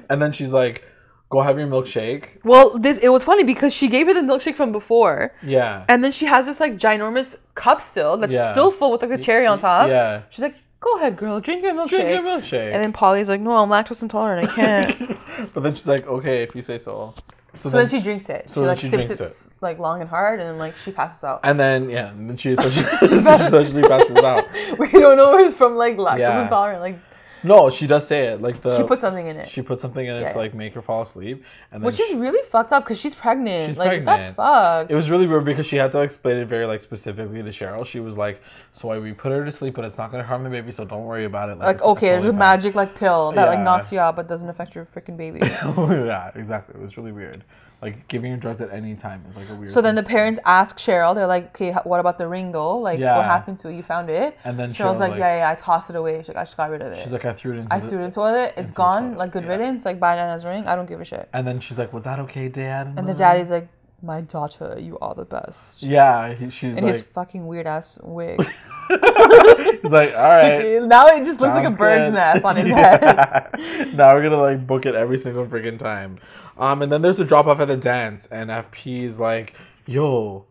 [0.11, 0.85] and then she's like,
[1.31, 4.55] "Go have your milkshake." Well, this it was funny because she gave her the milkshake
[4.55, 5.85] from before, Yeah.
[5.88, 8.53] and then she has this like ginormous cup still that's Yeah.
[8.53, 9.88] still full with like the cherry on top.
[9.88, 10.23] Yeah.
[10.31, 12.73] She's like, "Go ahead, girl, drink your milkshake." Drink your milkshake.
[12.73, 14.49] And then Polly's like, "No, I'm lactose intolerant.
[14.49, 15.19] I can't."
[15.55, 17.14] but then she's like, "Okay, if you say so."
[17.54, 18.48] So, so then she drinks it.
[18.48, 20.58] so she then like she sips drinks it, s- like long and hard, and then
[20.58, 21.40] like she passes out.
[21.42, 24.46] and then yeah, and then she so she, so she essentially passes out.
[24.78, 26.42] we don't know if it's from like lactose Yeah.
[26.42, 26.80] intolerant.
[26.80, 26.98] Like,
[27.42, 28.42] No, she does say it.
[28.42, 29.48] Like the She put something in it.
[29.48, 30.33] she put something in it Yeah.
[30.33, 33.00] to like make her fall asleep, and then which she- is really fucked up because
[33.00, 33.66] she's pregnant.
[33.66, 34.90] She's like that's fucked.
[34.90, 37.87] It was really weird because she had to explain it very like specifically to Cheryl.
[37.87, 40.44] She was like, "So I we put her to sleep, but it's not gonna harm
[40.44, 42.74] the baby, so don't worry about it." like it's- it's okay, there's a fine." magic
[42.74, 45.40] like pill that like knocks you out but doesn't affect your freaking baby.
[45.42, 46.74] yeah, exactly.
[46.76, 47.44] It was really weird.
[47.83, 49.71] Like giving her drugs at any time is like a weird.
[49.71, 51.14] so then the parents ask Cheryl.
[51.14, 52.77] They're like, okay, what about the ring though?
[52.77, 53.16] Like, Yeah.
[53.16, 53.75] what happened to it?
[53.75, 54.37] You found it?
[54.45, 56.19] And then Cheryl's Cheryl's like, like- yeah, yeah, I tossed it away.
[56.19, 56.99] She's like, I just got rid of it.
[56.99, 58.55] she's like, "I threw it into." I the, threw it into the toilet.
[58.59, 59.16] It's into gone.
[59.16, 59.51] Like good yeah.
[59.51, 59.85] riddance.
[59.87, 60.66] Like buy Nana's ring.
[60.66, 61.29] I don't give a shit.
[61.33, 63.69] And then she's like, "Was that okay, Dad?" And the daddy's like,
[64.02, 65.82] my daughter, you are the best.
[65.82, 68.40] Yeah, he, she's In like, his fucking weird ass wig.
[68.88, 72.14] he's like, "All right." now it just looks like a bird's good.
[72.14, 73.90] nest on his head.
[73.94, 76.18] now we're gonna like book it every single freaking time.
[76.58, 79.54] Um, and then there's a drop off at the dance, and FP is like,
[79.86, 80.44] "Yo,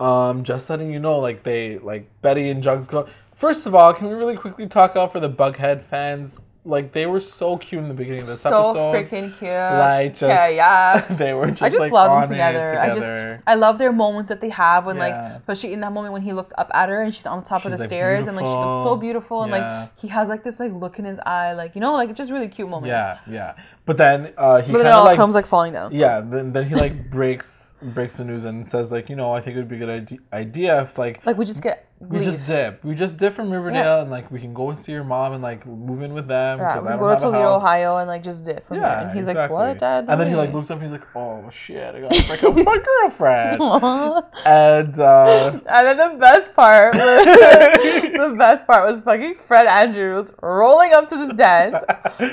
[0.00, 3.92] um, just letting you know, like they like Betty and Jugs go." First of all,
[3.92, 6.40] can we really quickly talk out for the Bughead fans?
[6.66, 8.72] Like they were so cute in the beginning of this so episode.
[8.74, 9.50] So freaking cute.
[9.52, 11.00] Like just yeah, yeah.
[11.16, 12.80] they were just, I just like, love them it together.
[12.80, 13.42] I just.
[13.46, 15.02] I love their moments that they have when Yeah.
[15.02, 17.44] like especially in that moment when he looks up at her and she's on the
[17.44, 19.80] top of the like, stairs and like she looks so beautiful and Yeah.
[19.80, 22.32] like he has like this like look in his eye like you know like just
[22.32, 22.88] really cute moments.
[22.88, 23.54] yeah, yeah.
[23.84, 25.92] But then uh, he But then kind it of all like comes like falling down.
[25.92, 29.32] so- Yeah, then, then he like breaks breaks the news and says like you know
[29.32, 32.18] I think it would be a good idea if like Like we just get we
[32.18, 32.24] leave.
[32.26, 34.02] just dip we just dip from Riverdale Yeah.
[34.02, 36.58] and like we can go and see your mom and like move in with them
[36.58, 37.54] yeah, we I don't go to Toledo.
[37.54, 38.86] Ohio, and like just dip from there.
[38.86, 39.56] And he's exactly.
[39.56, 42.00] like, "What, Dad?" And then he like looks up and he's like, "Oh shit, I
[42.00, 43.56] got like a my girlfriend."
[44.46, 50.32] and uh, And then the best part, was, the best part was fucking Fred Andrews
[50.42, 51.82] rolling up to this dance.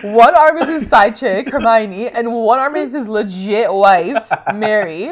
[0.03, 5.09] One arm is his side chick, Hermione, and one arm is his legit wife, Mary.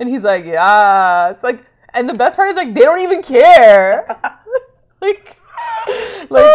[0.00, 1.30] And he's like, yeah.
[1.30, 1.64] It's like,
[1.96, 4.06] and the best part is like they don't even care.
[5.00, 5.36] like,
[6.30, 6.54] like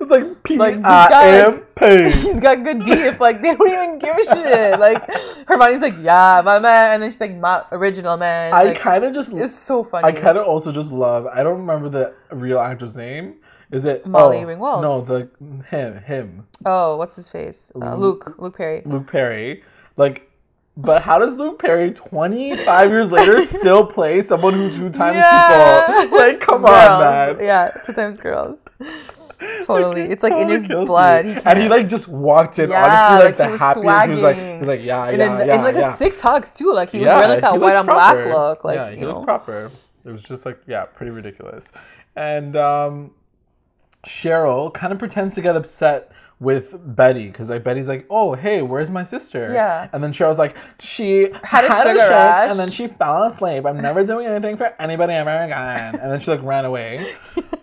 [0.00, 2.10] it's like P Like, I guy, M P.
[2.20, 3.20] he's got good deep.
[3.20, 4.80] Like they don't even give a shit.
[4.80, 5.02] Like
[5.46, 8.52] Hermione's like, yeah, my man, and then she's like, my original man.
[8.52, 10.06] I Like, kind of just it's so funny.
[10.06, 11.26] I kind of also just love.
[11.26, 13.36] I don't remember the real actor's name.
[13.70, 14.82] Is it Molly oh, Ringwald.
[14.82, 15.28] No, the
[15.68, 17.72] him him Oh, what's his face?
[17.74, 18.38] Uh, Luke.
[18.38, 18.82] Luke Perry.
[18.84, 19.64] Luke Perry.
[19.96, 20.30] Like,
[20.76, 26.02] but how does Luke Perry, 25 years later, still play someone who two times Yeah.
[26.02, 26.18] people?
[26.18, 26.70] Like, come Girls.
[26.72, 27.38] on, man.
[27.40, 28.68] Yeah, two times girls.
[29.64, 30.02] Totally.
[30.02, 31.24] It's like in his blood.
[31.26, 34.04] He and he like just walked in, Yeah, honestly, like, like, he the was happiest.
[34.06, 34.58] He was like, he swagging.
[34.60, 35.88] was like, yeah, and yeah, in, yeah, in like yeah.
[35.88, 36.72] a sick tux too.
[36.72, 38.64] Like he was yeah, wearing like that white on black look.
[38.64, 39.12] Like yeah, you he know.
[39.14, 39.70] looked proper.
[40.04, 41.70] It was just like, yeah, pretty ridiculous.
[42.14, 43.10] And um,
[44.06, 48.60] Cheryl kind of pretends to get upset with Betty because like Betty's like, "Oh, hey,
[48.60, 49.88] where's my sister?" Yeah.
[49.92, 53.64] and then Cheryl's like, "She Had a sugar shake, rush." and then she fell asleep.
[53.64, 57.06] I'm never doing anything for anybody ever again." And then she like ran away.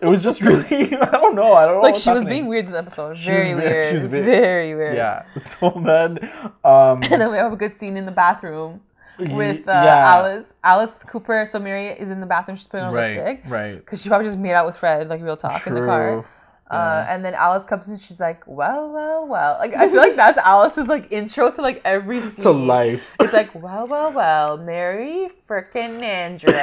[0.00, 1.80] It was just really, I don't know, I don't know.
[1.82, 3.16] Like she was being weird this episode.
[3.16, 3.72] She Very was weird.
[3.72, 3.88] weird.
[3.88, 4.24] She was weird.
[4.24, 4.96] Very weird.
[4.96, 5.24] Yeah.
[5.38, 6.18] So then,
[6.64, 8.80] um, And then we have a good scene in the bathroom
[9.18, 10.02] with uh, yeah.
[10.16, 10.54] Alice.
[10.64, 11.46] Alice Cooper.
[11.46, 12.56] So Mary is in the bathroom.
[12.56, 13.42] She's putting on right, lipstick.
[13.46, 13.76] right.
[13.76, 16.24] Because she probably just made out with Fred, like real talk, in the car.
[16.70, 17.96] Uh, and then Alice comes in.
[17.96, 21.82] She's like, "Well, well, well." Like I feel like that's Alice's like intro to like
[21.84, 22.42] every scene.
[22.42, 23.14] To life.
[23.20, 26.54] It's like, "Well, well, well." Mary frickin' Andrews.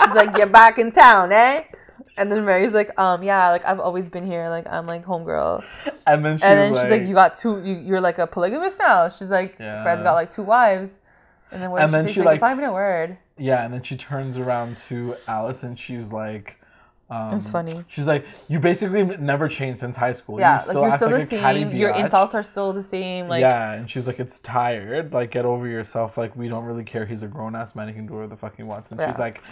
[0.00, 1.64] She's like, "You're back in town, eh?"
[2.18, 3.48] And then Mary's like, "Um, yeah.
[3.48, 4.48] Like I've always been here.
[4.50, 5.64] Like I'm like homegirl."
[6.06, 7.62] And then she And then she's like, "You got two.
[7.64, 9.82] You, you're like a polygamist now." She's like, Yeah.
[9.82, 11.00] "Fred's got like two wives."
[11.50, 12.14] And then what And then she she.
[12.14, 15.16] She's like, like- "It's not even a word." Yeah, and then she turns around to
[15.26, 16.60] Alice and she's like,
[17.12, 17.84] um, It's funny.
[17.88, 20.40] She's like, you basically never changed since high school.
[20.40, 21.76] Yeah, you like you're still like the same.
[21.76, 23.28] Your insults are still the same.
[23.28, 25.12] Like yeah, and she's like, it's tired.
[25.12, 26.16] Like, get over yourself.
[26.16, 27.04] Like, we don't really care.
[27.04, 27.88] He's a grown ass man.
[27.88, 28.90] He can do whatever the fuck he wants.
[28.90, 29.42] And she's like,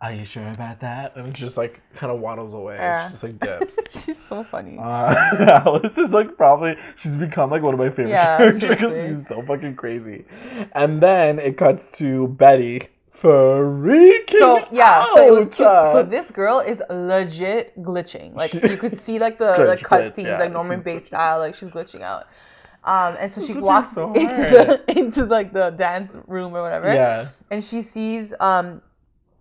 [0.00, 1.16] are you sure about that?
[1.16, 2.76] And just like kind of waddles away.
[2.76, 3.04] Yeah.
[3.04, 4.04] She's just like dips.
[4.04, 4.76] she's so funny.
[4.80, 8.94] Uh, Alice is like probably she's become like one of my favorite Yeah, characters because
[8.94, 10.24] she's so fucking crazy.
[10.72, 15.68] And then it cuts to Betty freaking so yeah, so it was cute.
[15.92, 18.34] So this girl is legit glitching.
[18.34, 21.38] Like you could see like the Glitch, like cut scenes, yeah, like Norman Bates style.
[21.38, 22.26] Like she's glitching out.
[22.84, 26.92] Um, and so she walks so into the into like the dance room or whatever.
[26.92, 28.80] yeah, And she sees um,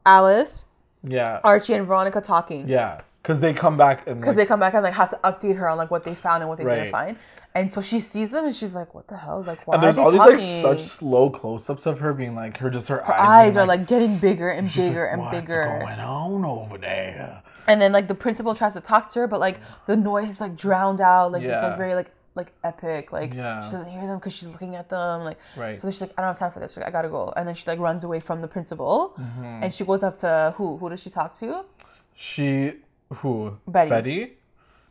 [0.06, 0.66] Alice,
[1.04, 2.68] yeah, Archie, and Veronica talking.
[2.68, 3.02] yeah.
[3.28, 5.58] Because they come back and Because like, they come back and like have to update
[5.58, 7.18] her on like what they found and what they didn't find.
[7.54, 9.44] And so she sees them and she's like, "What the hell?
[9.46, 12.14] Like, why and are there's they all these talking?" like such slow close-ups of her
[12.14, 14.90] being like her just her, Her eyes, being, are like getting bigger and she's like,
[14.92, 15.64] bigger and What's bigger.
[15.84, 17.44] going on over there?
[17.68, 20.40] And then like the principal tries to talk to her, but like the noise is
[20.40, 21.32] like drowned out.
[21.34, 23.12] Like it's like very like like epic.
[23.12, 23.60] Like Yeah.
[23.62, 25.24] she doesn't hear them because she's looking at them.
[25.24, 25.78] Like Right.
[25.80, 26.78] so she's like, I don't have time for this.
[26.78, 27.34] Like, I gotta go.
[27.36, 29.64] And then she like runs away from the principal, Mm-hmm.
[29.64, 30.78] and she goes up to who?
[30.78, 31.66] Who does she talk to?
[32.14, 32.74] She
[33.10, 33.90] who Betty.
[33.90, 34.34] Betty.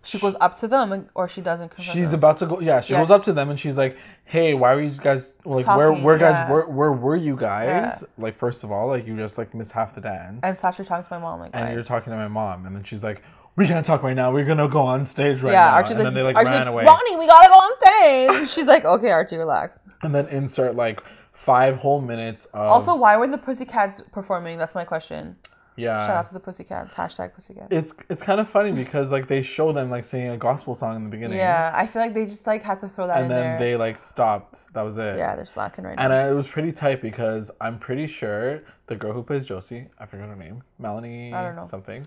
[0.03, 1.71] She goes up to them, and, or she doesn't.
[1.71, 2.21] confront she's them.
[2.21, 2.61] about to go.
[2.61, 5.35] Yeah, she Yeah, goes up to them and she's like, "Hey, why were you guys
[5.45, 6.53] like where Talking, where guys yeah.
[6.53, 8.05] where where were you guys?
[8.17, 11.09] Like first of all, like you just like missed half the dance, and Sasha talks
[11.09, 11.73] to my mom like, and why?
[11.73, 13.21] you're talking to my mom, and then she's like,
[13.57, 14.33] "We can't talk right now.
[14.33, 16.53] We're gonna go on stage right yeah, now." Archie's and like, then they like Archie's
[16.53, 16.85] ran like, away.
[16.85, 18.49] Ronnie, we gotta go on stage.
[18.55, 19.89] She's like, okay, Archie, relax.
[20.03, 21.03] And then insert like
[21.33, 24.57] five whole minutes of Also, why were the Pussycats performing?
[24.57, 25.37] That's my question.
[25.77, 26.07] Yeah.
[26.07, 26.95] Shout out to the Pussycats.
[26.95, 27.69] Hashtag Pussycats.
[27.71, 30.97] it's it's kind of funny because like they show them like singing a gospel song
[30.97, 31.39] in the beginning.
[31.39, 33.59] Yeah, I feel like they just like had to throw that And then there.
[33.59, 34.73] they like stopped.
[34.75, 35.19] That was it.
[35.19, 36.21] yeah, they're slacking right And now.
[36.21, 40.07] And it was pretty tight because I'm pretty sure the girl who plays Josie, I
[40.07, 41.65] forgot her name, Melanie I don't know.
[41.65, 42.07] something.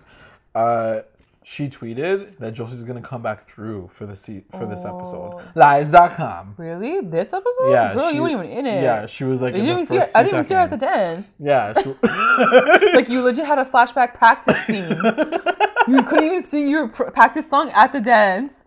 [0.54, 1.00] Uh,
[1.42, 5.34] she tweeted that Josie's gonna come back through for the se- for this episode.
[5.40, 5.42] Oh.
[5.54, 6.54] Lies.com.
[6.58, 7.00] Really?
[7.00, 7.70] This episode?
[7.72, 8.82] Yeah, Girl, she- you weren't even in it.
[8.82, 9.54] Yeah, she was like.
[9.54, 10.04] You didn't see her.
[10.14, 11.36] I didn't even see her at the dance.
[11.40, 11.94] Yeah, she,
[12.94, 14.88] Like you legit had a flashback practice scene.
[15.88, 18.66] you couldn't even sing your pr- practice song at the dance.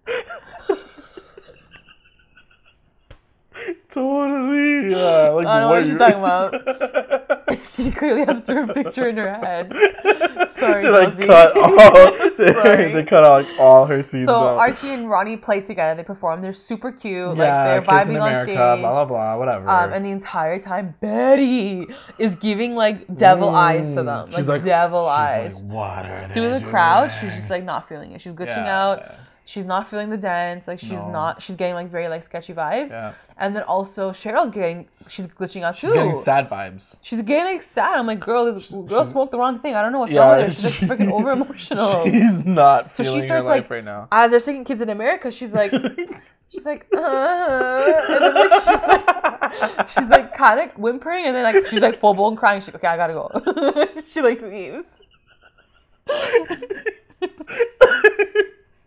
[3.89, 4.91] totally.
[4.91, 6.53] Yeah, like I don't know what she's talking about.
[7.63, 9.71] she clearly has a different picture in her head.
[10.49, 12.29] Sorry, They like cut all.
[12.31, 12.93] Sorry.
[12.93, 14.25] they cut out like all her scenes.
[14.25, 14.57] So out.
[14.57, 15.95] Archie and Ronnie play together.
[15.95, 16.41] They perform.
[16.41, 17.37] They're super cute.
[17.37, 18.55] yeah, like they're Kids in vibing on stage.
[18.57, 19.69] blah blah blah, whatever.
[19.69, 24.35] Um, and the entire time, Betty is giving like devil eyes to them, like, Mm.
[24.35, 25.63] She's like devil she's eyes.
[25.63, 26.71] Like, what are they Through the doing?
[26.71, 28.21] crowd, she's just like not feeling it.
[28.21, 29.03] She's glitching Yeah, out.
[29.45, 30.69] She's not feeling the dance.
[30.69, 31.11] Like she's No.
[31.11, 31.41] not.
[31.41, 32.91] She's getting like very like sketchy vibes.
[32.91, 33.13] Yeah.
[33.37, 34.87] And then also Cheryl's getting.
[35.09, 35.87] She's glitching out too.
[35.87, 36.97] She's getting sad vibes.
[37.03, 37.97] She's getting like sad.
[37.99, 39.75] I'm like, girl, this girl she's- smoked the wrong thing.
[39.75, 40.69] I don't know what's Yeah, wrong with her.
[40.69, 42.05] She's like freaking over emotional.
[42.05, 44.07] She's not So feeling she starts her life like right now.
[44.13, 45.71] as they're singing "Kids in America." She's like,
[46.47, 46.99] she's like, uh,
[48.09, 51.95] and then like she's like, she's like kind of whimpering, and then like she's like
[51.95, 52.61] full blown crying.
[52.61, 54.01] She's like, okay, I gotta go.
[54.05, 55.01] she like leaves.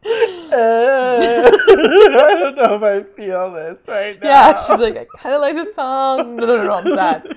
[0.52, 4.28] I don't know if I feel this right now.
[4.28, 6.36] Yeah, she's like, I kind of like this song.
[6.36, 7.26] No, no, no, no, I'm sad.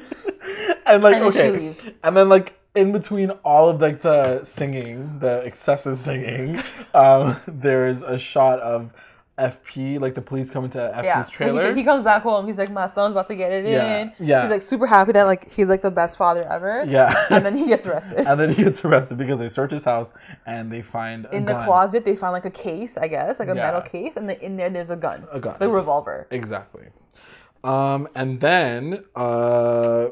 [0.85, 1.95] and like And then she okay, leaves.
[2.03, 6.61] and then like in between all of like the singing, the excessive singing,
[6.93, 8.93] um, there is a shot of
[9.39, 11.69] FP, like the police coming to FP's Yeah, so trailer.
[11.73, 12.45] he, he comes back home.
[12.47, 14.11] He's like, my son's about to get it Yeah, in.
[14.19, 14.41] yeah.
[14.41, 16.83] He's like super happy that like he's like the best father ever.
[16.87, 18.25] yeah, And then he gets arrested.
[18.27, 20.13] and then he gets arrested because they search his house
[20.45, 23.49] and they find a in the closet, they find like a case, I guess, like
[23.49, 23.63] a Yeah.
[23.71, 25.55] metal case, and then in there there's a gun, A gun.
[25.59, 26.27] the revolver.
[26.31, 26.87] Exactly.
[27.63, 30.09] Um, and then uh,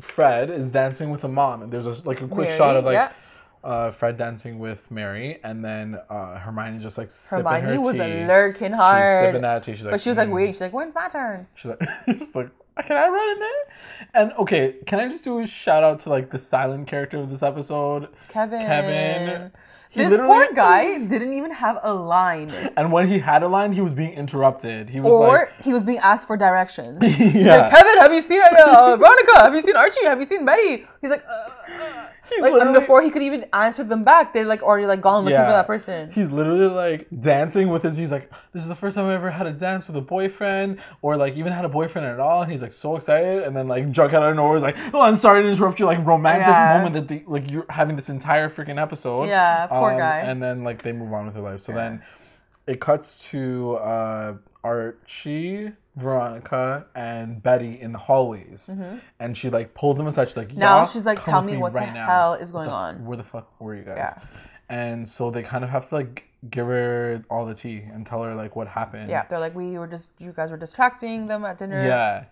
[0.00, 2.84] Fred is dancing with a mom, and there's a, like a quick Mary, shot of
[2.84, 3.12] like.
[3.64, 7.94] Uh, Fred dancing with Mary, and then uh, Hermione's just like sipping Hermione her was
[7.94, 8.26] tea.
[8.26, 9.72] lurking She's hard, sipping that tea.
[9.72, 10.52] She's like, but she was like "Mm." waiting.
[10.52, 13.50] She's like, "When's my turn?" She's like, she's like, can I run in there?
[14.14, 17.30] And okay, can I just do a shout out to like the silent character of
[17.30, 18.62] this episode, Kevin.
[18.62, 19.52] Kevin.
[19.90, 23.74] He This poor guy didn't even have a line, And when he had a line,
[23.74, 24.88] he was being interrupted.
[24.88, 27.04] He was or like, he was being asked for directions.
[27.06, 27.58] He's yeah.
[27.58, 29.40] like, Kevin, have you seen uh, Veronica?
[29.40, 30.06] Have you seen Archie?
[30.06, 30.86] Have you seen Betty?
[31.02, 31.50] He's like, uh,
[31.84, 32.06] uh.
[32.40, 35.38] Like, and before he could even answer them back, they like already like gone looking
[35.38, 36.10] for that person.
[36.12, 37.96] He's literally like dancing with his.
[37.96, 40.78] He's like, this is the first time I ever had a dance with a boyfriend,
[41.02, 42.42] or like even had a boyfriend at all.
[42.42, 45.00] And he's like so excited, and then like Jughead out of nowhere is like, oh,
[45.02, 46.68] I'm sorry to interrupt your like romantic Yeah.
[46.68, 49.22] moment that the, like you're having this entire freaking episode.
[49.22, 50.18] Um, Yeah, poor guy.
[50.18, 51.60] And then like they move on with their life.
[51.60, 52.02] So then
[52.66, 55.72] it cuts to uh, Archie.
[55.96, 58.74] Veronica and Betty in the hallways,
[59.20, 60.28] and she like pulls them aside.
[60.28, 60.60] She's like, Mm-hmm.
[60.60, 62.06] Now she's like, "Tell me what the now.
[62.06, 64.14] hell is going the on?" Where the fuck were you guys?" Yeah.
[64.68, 68.22] And so they kind of have to like give her all the tea and tell
[68.22, 69.10] her like what happened.
[69.10, 71.84] Yeah, they're like, we were just, you guys were distracting them at dinner.
[71.84, 72.24] Yeah.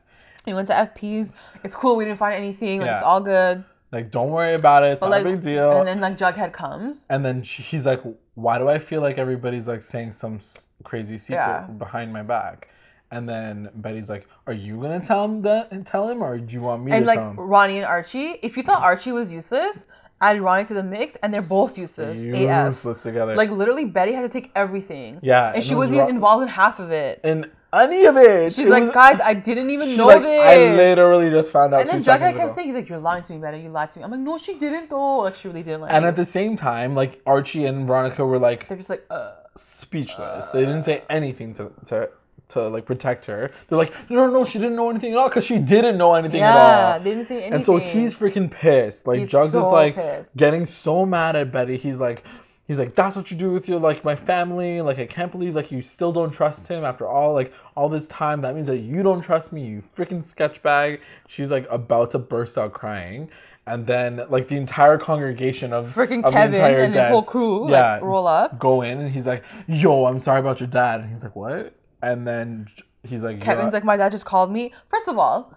[0.46, 1.32] We went to FP's.
[1.62, 1.96] It's cool.
[1.96, 2.80] We didn't find anything.
[2.80, 2.94] Like, Yeah.
[2.94, 3.62] It's all good.
[3.92, 4.92] Like, don't worry about it.
[4.92, 5.80] It's not like, a big deal.
[5.80, 7.06] And then like Jughead comes.
[7.10, 8.00] And then she, he's like,
[8.34, 11.66] "Why do I feel like everybody's like saying some s- crazy secret Yeah.
[11.66, 12.68] behind my back?"
[13.10, 15.72] And then Betty's like, "Are you gonna tell him that?
[15.72, 17.86] and Tell him, or do you want me And to like tell him?" Ronnie and
[17.86, 18.38] Archie.
[18.42, 19.86] If you thought Archie was useless,
[20.20, 22.22] add Ronnie to the mix, and they're both useless.
[22.22, 22.66] AF.
[22.66, 23.34] Useless together.
[23.34, 25.18] Like literally, Betty had to take everything.
[25.22, 27.20] Yeah, and and she it was wasn't even involved in half of it.
[27.24, 30.44] And any of it, She's it like, was- guys, I didn't even know like, this.
[30.44, 31.80] I literally just found out.
[31.80, 33.60] And then Jughead kept ago." saying, he's like, you're lying to me, Betty.
[33.60, 34.04] You lied to me.
[34.04, 35.18] I'm like, no, she didn't though.
[35.18, 35.88] Like she really didn't lie.
[35.90, 39.32] And at the same time, like Archie and Veronica were like, they're just like, uh.
[39.56, 40.46] speechless.
[40.50, 42.10] they didn't say anything to to
[42.50, 43.50] to like protect her.
[43.68, 46.14] They're like, no, no, no, she didn't know anything at all because she didn't know
[46.14, 46.54] anything at
[46.94, 46.98] all.
[47.00, 47.54] they didn't see anything.
[47.54, 49.06] And so he's freaking pissed.
[49.06, 50.36] Like He's Jugs is like pissed.
[50.36, 51.76] getting so mad at Betty.
[51.76, 52.24] He's like,
[52.66, 54.80] he's like, "That's what you do with your like my family.
[54.80, 58.06] Like I can't believe like you still don't trust him after all like all this
[58.06, 58.42] time.
[58.42, 59.66] That means that you don't trust me.
[59.66, 63.30] You freaking sketch bag." She's like about to burst out crying.
[63.66, 67.22] And then, like the entire congregation of Freaking of the Kevin entire and his whole
[67.22, 68.58] crew, like, roll up.
[68.58, 71.74] go in, and he's like, "Yo, I'm sorry about your dad." And he's like, "What?"
[72.02, 72.68] And then
[73.02, 74.72] he's like, Kevin's like, my dad just called me.
[74.88, 75.54] First of all,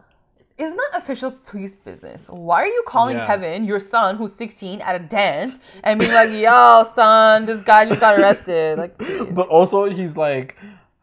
[0.58, 2.29] isn't that official police business?
[2.29, 3.25] Why are you calling Yeah.
[3.25, 7.86] Kevin, your son, who's 16, at a dance and being like, yo, son, this guy
[7.86, 8.77] just got arrested?
[8.77, 9.34] Like, please.
[9.34, 10.56] But also, he's like,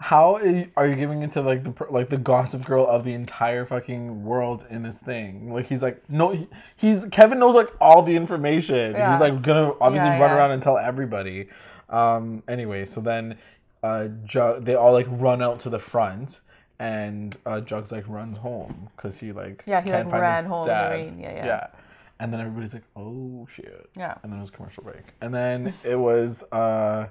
[0.03, 0.37] how
[0.77, 4.67] are you giving into like the like the gossip girl of the entire fucking world
[4.71, 5.53] in this thing?
[5.53, 8.93] Like he's like, no, he, he's Kevin knows like all the information.
[8.93, 9.13] Yeah.
[9.13, 11.49] He's like gonna obviously Yeah, run around and tell everybody.
[11.91, 12.43] Um.
[12.49, 13.37] Anyway, so then,
[13.83, 16.41] uh, Jug they all like run out to the front.
[16.79, 20.45] And uh, Jugs like runs home because he like Yeah, he, can't like, find ran
[20.45, 20.91] his home in the dad.
[20.93, 21.21] rain.
[21.21, 21.45] Yeah, yeah.
[21.45, 21.67] yeah.
[22.19, 24.15] And then everybody's like, "Oh shit!" Yeah.
[24.23, 25.13] And then it was commercial break.
[25.21, 27.09] And then it was uh,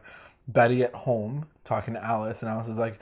[0.47, 2.99] Betty at home talking to Alice, and Alice is like,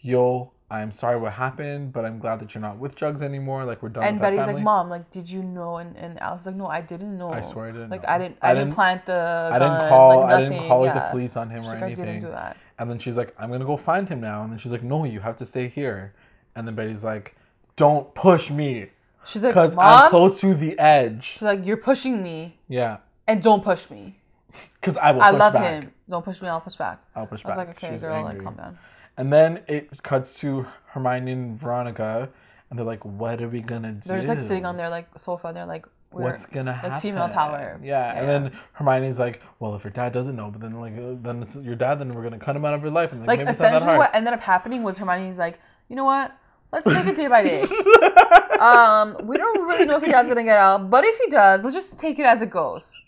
[0.00, 3.64] "Yo, I'm sorry what happened, but I'm glad that you're not with Jugs anymore.
[3.64, 5.76] Like we're done." and with that Betty's like, mom, like, did you know?
[5.76, 7.30] And, and Alice is like, no, I didn't know.
[7.30, 8.08] I swear I didn't Like, know.
[8.08, 10.20] I didn't, I I, didn't didn't- plant the I didn't call.
[10.20, 11.04] like, I didn't call like yeah.
[11.04, 12.56] the police on him She's or like, I didn't do that.
[12.78, 15.04] And then she's like, "I'm gonna go find him now." And then she's like, "No,
[15.04, 16.14] you have to stay here."
[16.54, 17.36] And then Betty's like,
[17.76, 18.90] "Don't push me,
[19.24, 23.42] She's like, because I'm close to the edge." she's like, you're pushing me, Yeah, and
[23.42, 24.20] don't push me.
[24.80, 25.22] because I will.
[25.22, 25.82] I love back.
[25.82, 25.92] him.
[26.08, 26.48] Don't push me.
[26.48, 27.02] I'll push back.
[27.14, 27.46] I'll push back.
[27.46, 28.44] I was like, okay, girl, like, angry.
[28.44, 28.78] calm down.
[29.16, 32.30] And then it cuts to Hermione and Veronica,
[32.70, 35.08] and they're like, "What are we gonna do?" They're just like sitting on their like
[35.18, 37.00] sofa, and they're like, we're, What's gonna like, happen?
[37.00, 37.78] female power.
[37.82, 38.18] Yeah.
[38.18, 41.42] and then Hermione's like, "Well, if your dad doesn't know, but then like, uh, then
[41.42, 43.50] it's your dad, then we're gonna cut him out of your life." And like maybe
[43.50, 46.34] it's not that essentially what ended up happening was Hermione's like, you know what?
[46.72, 47.60] Let's take it day by day.
[48.60, 51.62] um, we don't really know if your dad's gonna get out, but if he does,
[51.62, 53.00] let's just take it as it goes.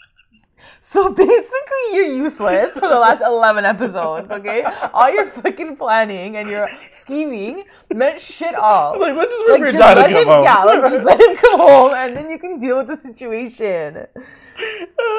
[0.81, 4.63] So basically, you're useless for the last 11 episodes, okay?
[4.93, 8.99] All your fucking planning and your scheming meant shit all.
[8.99, 10.45] like, let's just Like, just let come him, home.
[10.45, 14.07] yeah, like, just let him come home and then you can deal with the situation.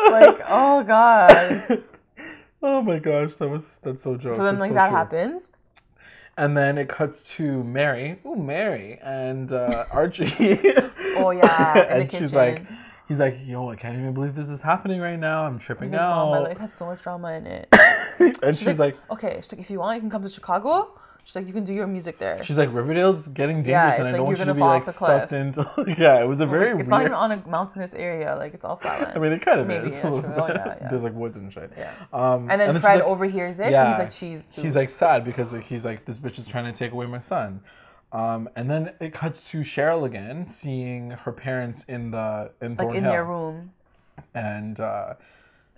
[0.10, 1.84] Like, oh god.
[2.64, 4.34] oh my gosh, that was that's so joke.
[4.34, 4.98] So then, That's like, so that true.
[4.98, 5.52] happens.
[6.38, 8.20] And then it cuts to Mary.
[8.26, 10.58] Ooh, Mary and uh, Archie.
[11.18, 12.64] Oh, yeah, and she's like.
[13.12, 15.44] He's like, yo, I can't even believe this is happening right now.
[15.44, 16.32] I'm tripping He's like, Mom, out.
[16.32, 17.68] my life has so much drama in it.
[18.44, 20.98] and she's, like, okay, she's like, if you want, you can come to Chicago.
[21.24, 22.42] She's like, you can do your music there.
[22.44, 24.70] she's like, Riverdale's getting dangerous, Yeah, and I it's don't want to gonna be fall
[24.70, 25.20] like off the cliff.
[25.20, 25.96] sucked into.
[26.02, 27.02] yeah, it was a It's, very like, it's weird.
[27.02, 28.36] not even on a mountainous area.
[28.36, 29.16] Like it's all flatlands.
[29.16, 29.94] I mean, it kind of Maybe, is.
[29.94, 30.24] yeah, true.
[30.26, 30.88] Oh, yeah, yeah.
[30.90, 31.72] There's like woods and shit.
[31.78, 31.94] Yeah.
[32.12, 34.90] Um, and then she's Fred like- overhears this, and he's like, "Cheese too." He's like
[34.90, 37.62] sad because like, he's like, this bitch is trying to take away my son.
[38.14, 42.80] Um, and then it cuts to Cheryl again, seeing her parents in the in like
[42.80, 43.12] in Thornhill.
[43.12, 43.72] their room,
[44.36, 45.14] and uh,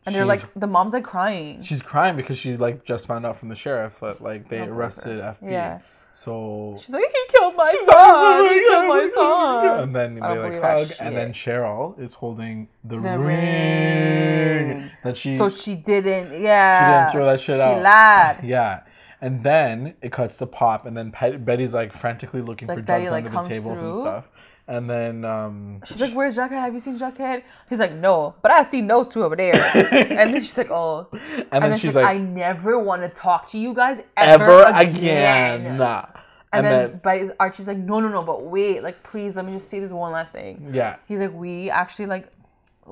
[0.06, 1.62] and they're like, the mom's like crying.
[1.62, 5.20] she's crying because she like just found out from the sheriff that like they arrested
[5.22, 5.38] FP.
[5.52, 5.80] Yeah.
[6.16, 8.54] So She's like, he killed my She's "Oh son.
[8.54, 9.80] He killed my oh my God." son.
[9.84, 11.34] And then I they don't like believe that hug, and then.
[11.34, 14.92] Cheryl is holding the, The ring, ring.
[15.04, 16.40] that she So she didn't.
[16.40, 16.78] Yeah.
[16.80, 17.82] She didn't throw that shit she out.
[17.82, 18.40] lied.
[18.44, 18.82] Yeah.
[19.24, 22.84] And then it cuts to Pop, and then Pet- Betty's like frantically looking Like, for
[22.84, 24.30] Betty, drugs like, under the tables and stuff.
[24.68, 26.50] And then um, She's like, "Where's Jughead?
[26.52, 30.34] Have you seen Jughead?" He's like, "No, but I see those two over there." and
[30.34, 33.08] then she's like, "Oh," and, and, then, then she's like, like, "I never want to
[33.08, 35.62] talk to you guys ever ever, again.
[35.62, 36.06] again." Nah.
[36.06, 36.16] And,
[36.52, 39.54] And, then, then, Betty's Archie's like, "No, no, no, but wait, like, please, let me
[39.54, 42.28] just say this one last thing." yeah, He's like, "We actually like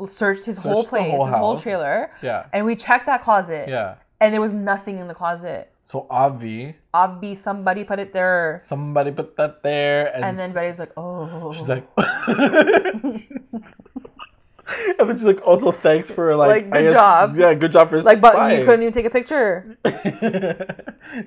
[0.05, 2.45] searched his whole Searched the place, whole his whole trailer, Yeah.
[2.53, 3.95] and we checked that closet, yeah.
[4.21, 5.73] And there was nothing in the closet.
[5.83, 10.79] So Avi, Avi, somebody put it there." somebody put that there, and, And then Betty's
[10.79, 11.83] like, "Oh." she's like,
[14.99, 17.35] and then she's like, also thanks for like, Like, good guess- job.
[17.35, 19.77] Yeah, good job for like, but you couldn't even take a picture.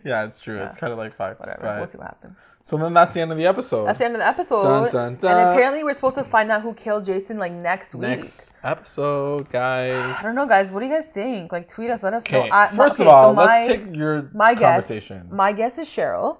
[0.04, 0.58] yeah, it's true.
[0.58, 1.48] It's kind of like facts.
[1.48, 1.76] Whatever.
[1.76, 2.46] We'll see what happens.
[2.62, 3.86] So then that's the end of the episode.
[3.86, 4.62] That's the end of the episode.
[4.62, 5.36] Dun, dun, dun.
[5.38, 8.08] And apparently, we're supposed to find out who killed Jason like next week.
[8.08, 10.16] Next episode, guys.
[10.18, 10.70] I don't know, guys.
[10.70, 11.52] What do you guys think?
[11.52, 12.02] Like, tweet us.
[12.02, 12.48] Let us know.
[12.50, 15.10] I- first okay, of all, so my, let's take your my guess.
[15.30, 16.38] My guess is Cheryl.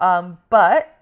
[0.00, 0.97] Um, but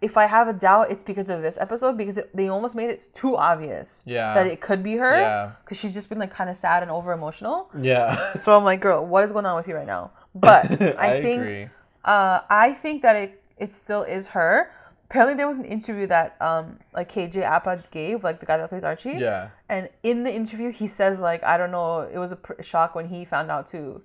[0.00, 2.88] if I have a doubt, it's because of this episode because it, they almost made
[2.90, 4.02] it too obvious.
[4.06, 4.32] Yeah.
[4.34, 5.18] That it could be her.
[5.20, 5.52] Yeah.
[5.62, 7.68] Because she's just been like kind of sad and over emotional.
[7.78, 10.12] yeah, So I'm like, girl, what is going on with you right now?
[10.34, 11.68] But I, I, think agree.
[12.04, 14.70] uh, I think that it it still is her.
[15.04, 18.68] Apparently, there was an interview that um like KJ Apa gave, like the guy that
[18.70, 19.16] plays Archie.
[19.18, 22.62] Yeah, And in the interview, he says like, I don't know, it was a pr-
[22.62, 24.02] shock when he found out too.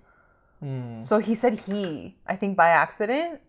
[0.60, 1.00] Hmm.
[1.00, 3.40] So he said he, I think by accident.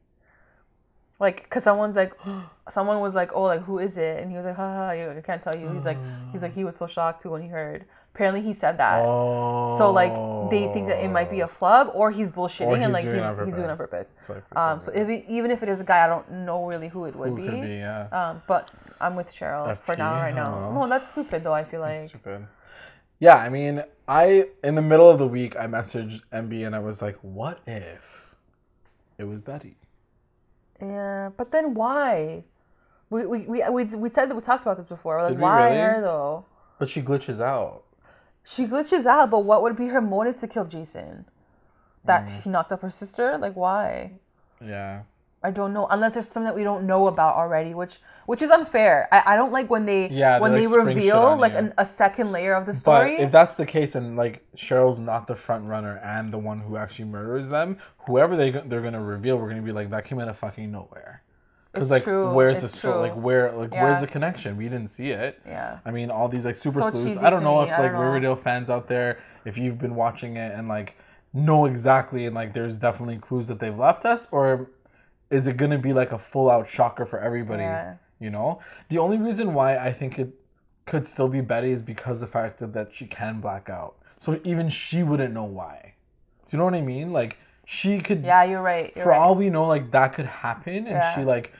[1.18, 2.12] Like, cause someone's like,
[2.68, 4.20] someone was like, oh, like who is it?
[4.22, 5.70] And he was like, haha, I can't tell you.
[5.70, 5.98] He's like,
[6.32, 7.86] he's like, he was so shocked too when he heard.
[8.14, 9.02] Apparently, he said that.
[9.04, 9.76] Oh.
[9.76, 10.12] So like
[10.50, 13.14] they think that it might be a flub or he's bullshitting Or and like he's,
[13.44, 14.14] he's doing it on purpose.
[14.20, 16.88] So um, so if it, even if it is a guy, I don't know really
[16.88, 17.48] who it would Who be.
[17.48, 17.74] could be?
[17.74, 18.08] Yeah.
[18.08, 20.72] Um, but I'm with Cheryl for now, right now.
[20.72, 21.52] No, that's stupid though.
[21.52, 22.46] I feel like Stupid.
[23.18, 26.78] Yeah, I mean, I in the middle of the week I messaged MB and I
[26.80, 28.34] was like, "What if
[29.18, 29.76] it was Betty?"
[30.80, 31.30] Yeah.
[31.36, 32.44] But then why?
[33.10, 35.20] We we, we, we, we said that we talked about this before.
[35.22, 35.76] Like Did we why really?
[35.80, 36.44] her though?
[36.78, 37.82] But she glitches out.
[38.44, 41.24] She glitches out, but what would be her motive to kill Jason?
[42.04, 42.42] That Mm.
[42.42, 43.36] he knocked up her sister?
[43.38, 44.12] Like why?
[44.60, 45.02] Yeah.
[45.46, 45.86] I don't know.
[45.90, 49.08] Unless there's something that we don't know about already, which which is unfair.
[49.12, 52.32] I, I don't like when they Yeah, when they, like, reveal like an, a second
[52.32, 53.14] layer of the story.
[53.16, 56.58] But if that's the case, and like Cheryl's not the front runner and the one
[56.60, 60.18] who actually murders them, whoever they they're gonna reveal, we're gonna be like, that came
[60.18, 61.22] out of fucking nowhere.
[61.72, 62.96] Because like, true, where's the it's true.
[62.96, 63.84] Like, where like Yeah.
[63.84, 64.56] where's the connection?
[64.56, 65.38] We didn't see it.
[65.46, 65.78] yeah.
[65.84, 67.22] I mean, all these like super So sleuths.
[67.22, 68.00] I don't know me, if like know.
[68.00, 70.96] Riverdale fans out there, if you've been watching it and like
[71.32, 74.70] know exactly and like there's definitely clues that they've left us, or
[75.30, 77.62] is it gonna be like a full out shocker for everybody?
[77.62, 77.96] Yeah.
[78.18, 80.30] You know, the only reason why I think it
[80.86, 83.96] could still be Betty is because the fact that, that she can black out.
[84.18, 85.94] So even she wouldn't know why.
[86.46, 87.12] Do you know what I mean?
[87.12, 88.92] Like she could Yeah, you're right.
[88.94, 89.18] You're for right.
[89.18, 91.14] all we know, like that could happen, and Yeah.
[91.14, 91.52] she like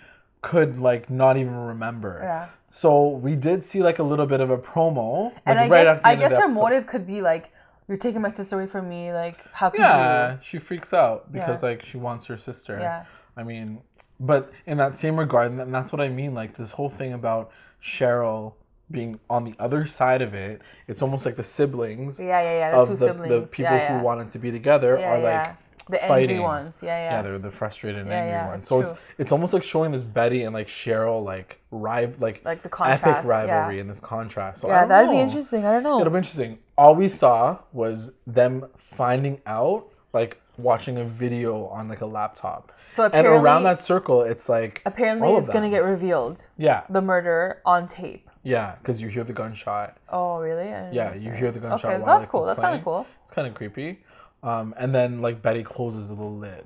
[0.43, 2.21] could like not even remember.
[2.23, 2.47] Yeah.
[2.69, 5.85] So we did see like a little bit of a promo, like, and I right
[5.85, 6.61] guess I guess her episode.
[6.61, 7.53] motive could be like,
[7.89, 9.12] you're taking my sister away from me.
[9.12, 10.39] Like, how could Yeah, you?
[10.43, 11.69] she freaks out because Yeah.
[11.71, 12.79] like she wants her sister.
[12.81, 13.05] Yeah.
[13.37, 13.80] I mean,
[14.18, 16.34] but in that same regard, and that's what I mean.
[16.34, 17.51] Like this whole thing about
[17.82, 18.55] Cheryl
[18.91, 22.70] being on the other side of it, it's almost like the siblings Yeah, yeah, yeah.
[22.70, 23.51] The of two the, siblings.
[23.51, 23.99] the people yeah, yeah.
[23.99, 25.57] who wanted to be together yeah, are like
[25.89, 26.30] the fighting.
[26.30, 26.80] angry ones.
[26.82, 27.16] Yeah, yeah.
[27.16, 28.62] Yeah, they're the frustrated and Yeah, angry yeah, ones.
[28.62, 29.01] it's so it's true.
[29.18, 33.05] it's almost like showing this Betty and like Cheryl like rival like Like the contrast,
[33.05, 34.62] epic rivalry in this contrast.
[34.62, 35.66] So yeah, that'd be interesting.
[35.66, 36.01] I don't know.
[36.01, 36.59] It'll be interesting.
[36.78, 42.72] All we saw was them finding out, like watching a video on like a laptop.
[42.88, 46.46] So and around that circle, it's like Apparently, it's gonna get revealed.
[46.57, 48.30] yeah, The murder on tape.
[48.42, 49.96] yeah, because you hear the gunshot.
[50.09, 50.68] Oh, really?
[50.68, 51.90] Yeah, you hear the gunshot.
[51.90, 52.44] Okay, while, that's like, cool.
[52.44, 53.07] That's kind of cool.
[53.22, 54.04] It's kind of creepy.
[54.42, 56.64] Um, and then like Betty closes the lid.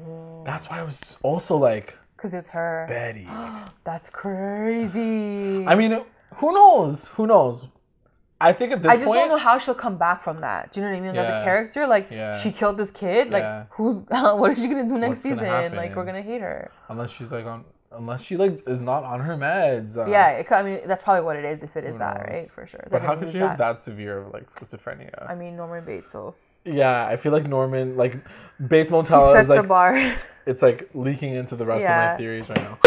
[0.00, 0.44] Mm.
[0.44, 2.86] That's why I was also like Cause it's her.
[2.88, 3.28] Betty.
[3.84, 5.66] That's crazy.
[5.66, 6.02] I mean,
[6.36, 7.08] who knows?
[7.08, 7.66] Who knows?
[8.40, 10.70] I think at this I just point, don't know how she'll come back from that.
[10.72, 11.10] Do you know what I mean?
[11.12, 12.36] Like, As a character, like Yeah.
[12.36, 13.30] she killed this kid.
[13.30, 13.64] Like Yeah.
[13.70, 15.74] who's what is she gonna do next What's season?
[15.74, 16.70] Like we're gonna hate her.
[16.88, 19.96] unless she's like on, unless she like is not on her meds.
[19.96, 22.26] Uh, Yeah, it, I mean that's probably what it is if it is that, knows?
[22.40, 22.50] right?
[22.50, 22.86] For sure.
[22.90, 25.30] But how could use you have that severe of like schizophrenia?
[25.30, 26.34] I mean Norman Bates, so
[26.64, 28.16] yeah, I feel like Norman, like
[28.68, 29.96] Bates Motel, sets is like the bar.
[30.46, 32.78] it's like leaking into the rest of my theories right now.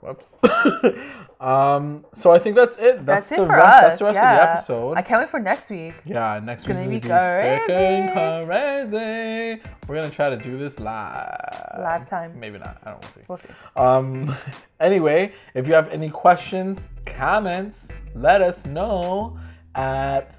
[0.00, 0.34] Whoops.
[1.40, 2.06] um.
[2.12, 3.04] So I think that's it.
[3.04, 3.82] That's, That's it the for rest, us.
[3.82, 4.32] That's the rest yeah.
[4.32, 4.96] of the episode.
[4.96, 5.94] I can't wait for next week.
[6.04, 9.62] yeah, next week gonna gonna be be freaking crazy.
[9.86, 11.78] We're gonna try to do this live.
[11.78, 12.38] Live time.
[12.38, 12.78] Maybe not.
[12.84, 13.00] I don't.
[13.02, 13.20] We'll see.
[13.28, 13.50] We'll see.
[13.76, 14.34] Um,
[14.80, 19.38] anyway, if you have any questions, comments, let us know
[19.74, 20.34] at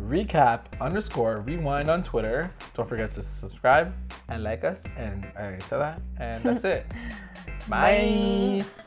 [0.00, 2.52] recap underscore rewind on Twitter.
[2.74, 3.94] Don't forget to subscribe
[4.28, 4.86] and like us.
[4.96, 6.02] And I already said that.
[6.18, 6.86] And that's it.
[7.68, 8.64] Bye.
[8.64, 8.83] Bye.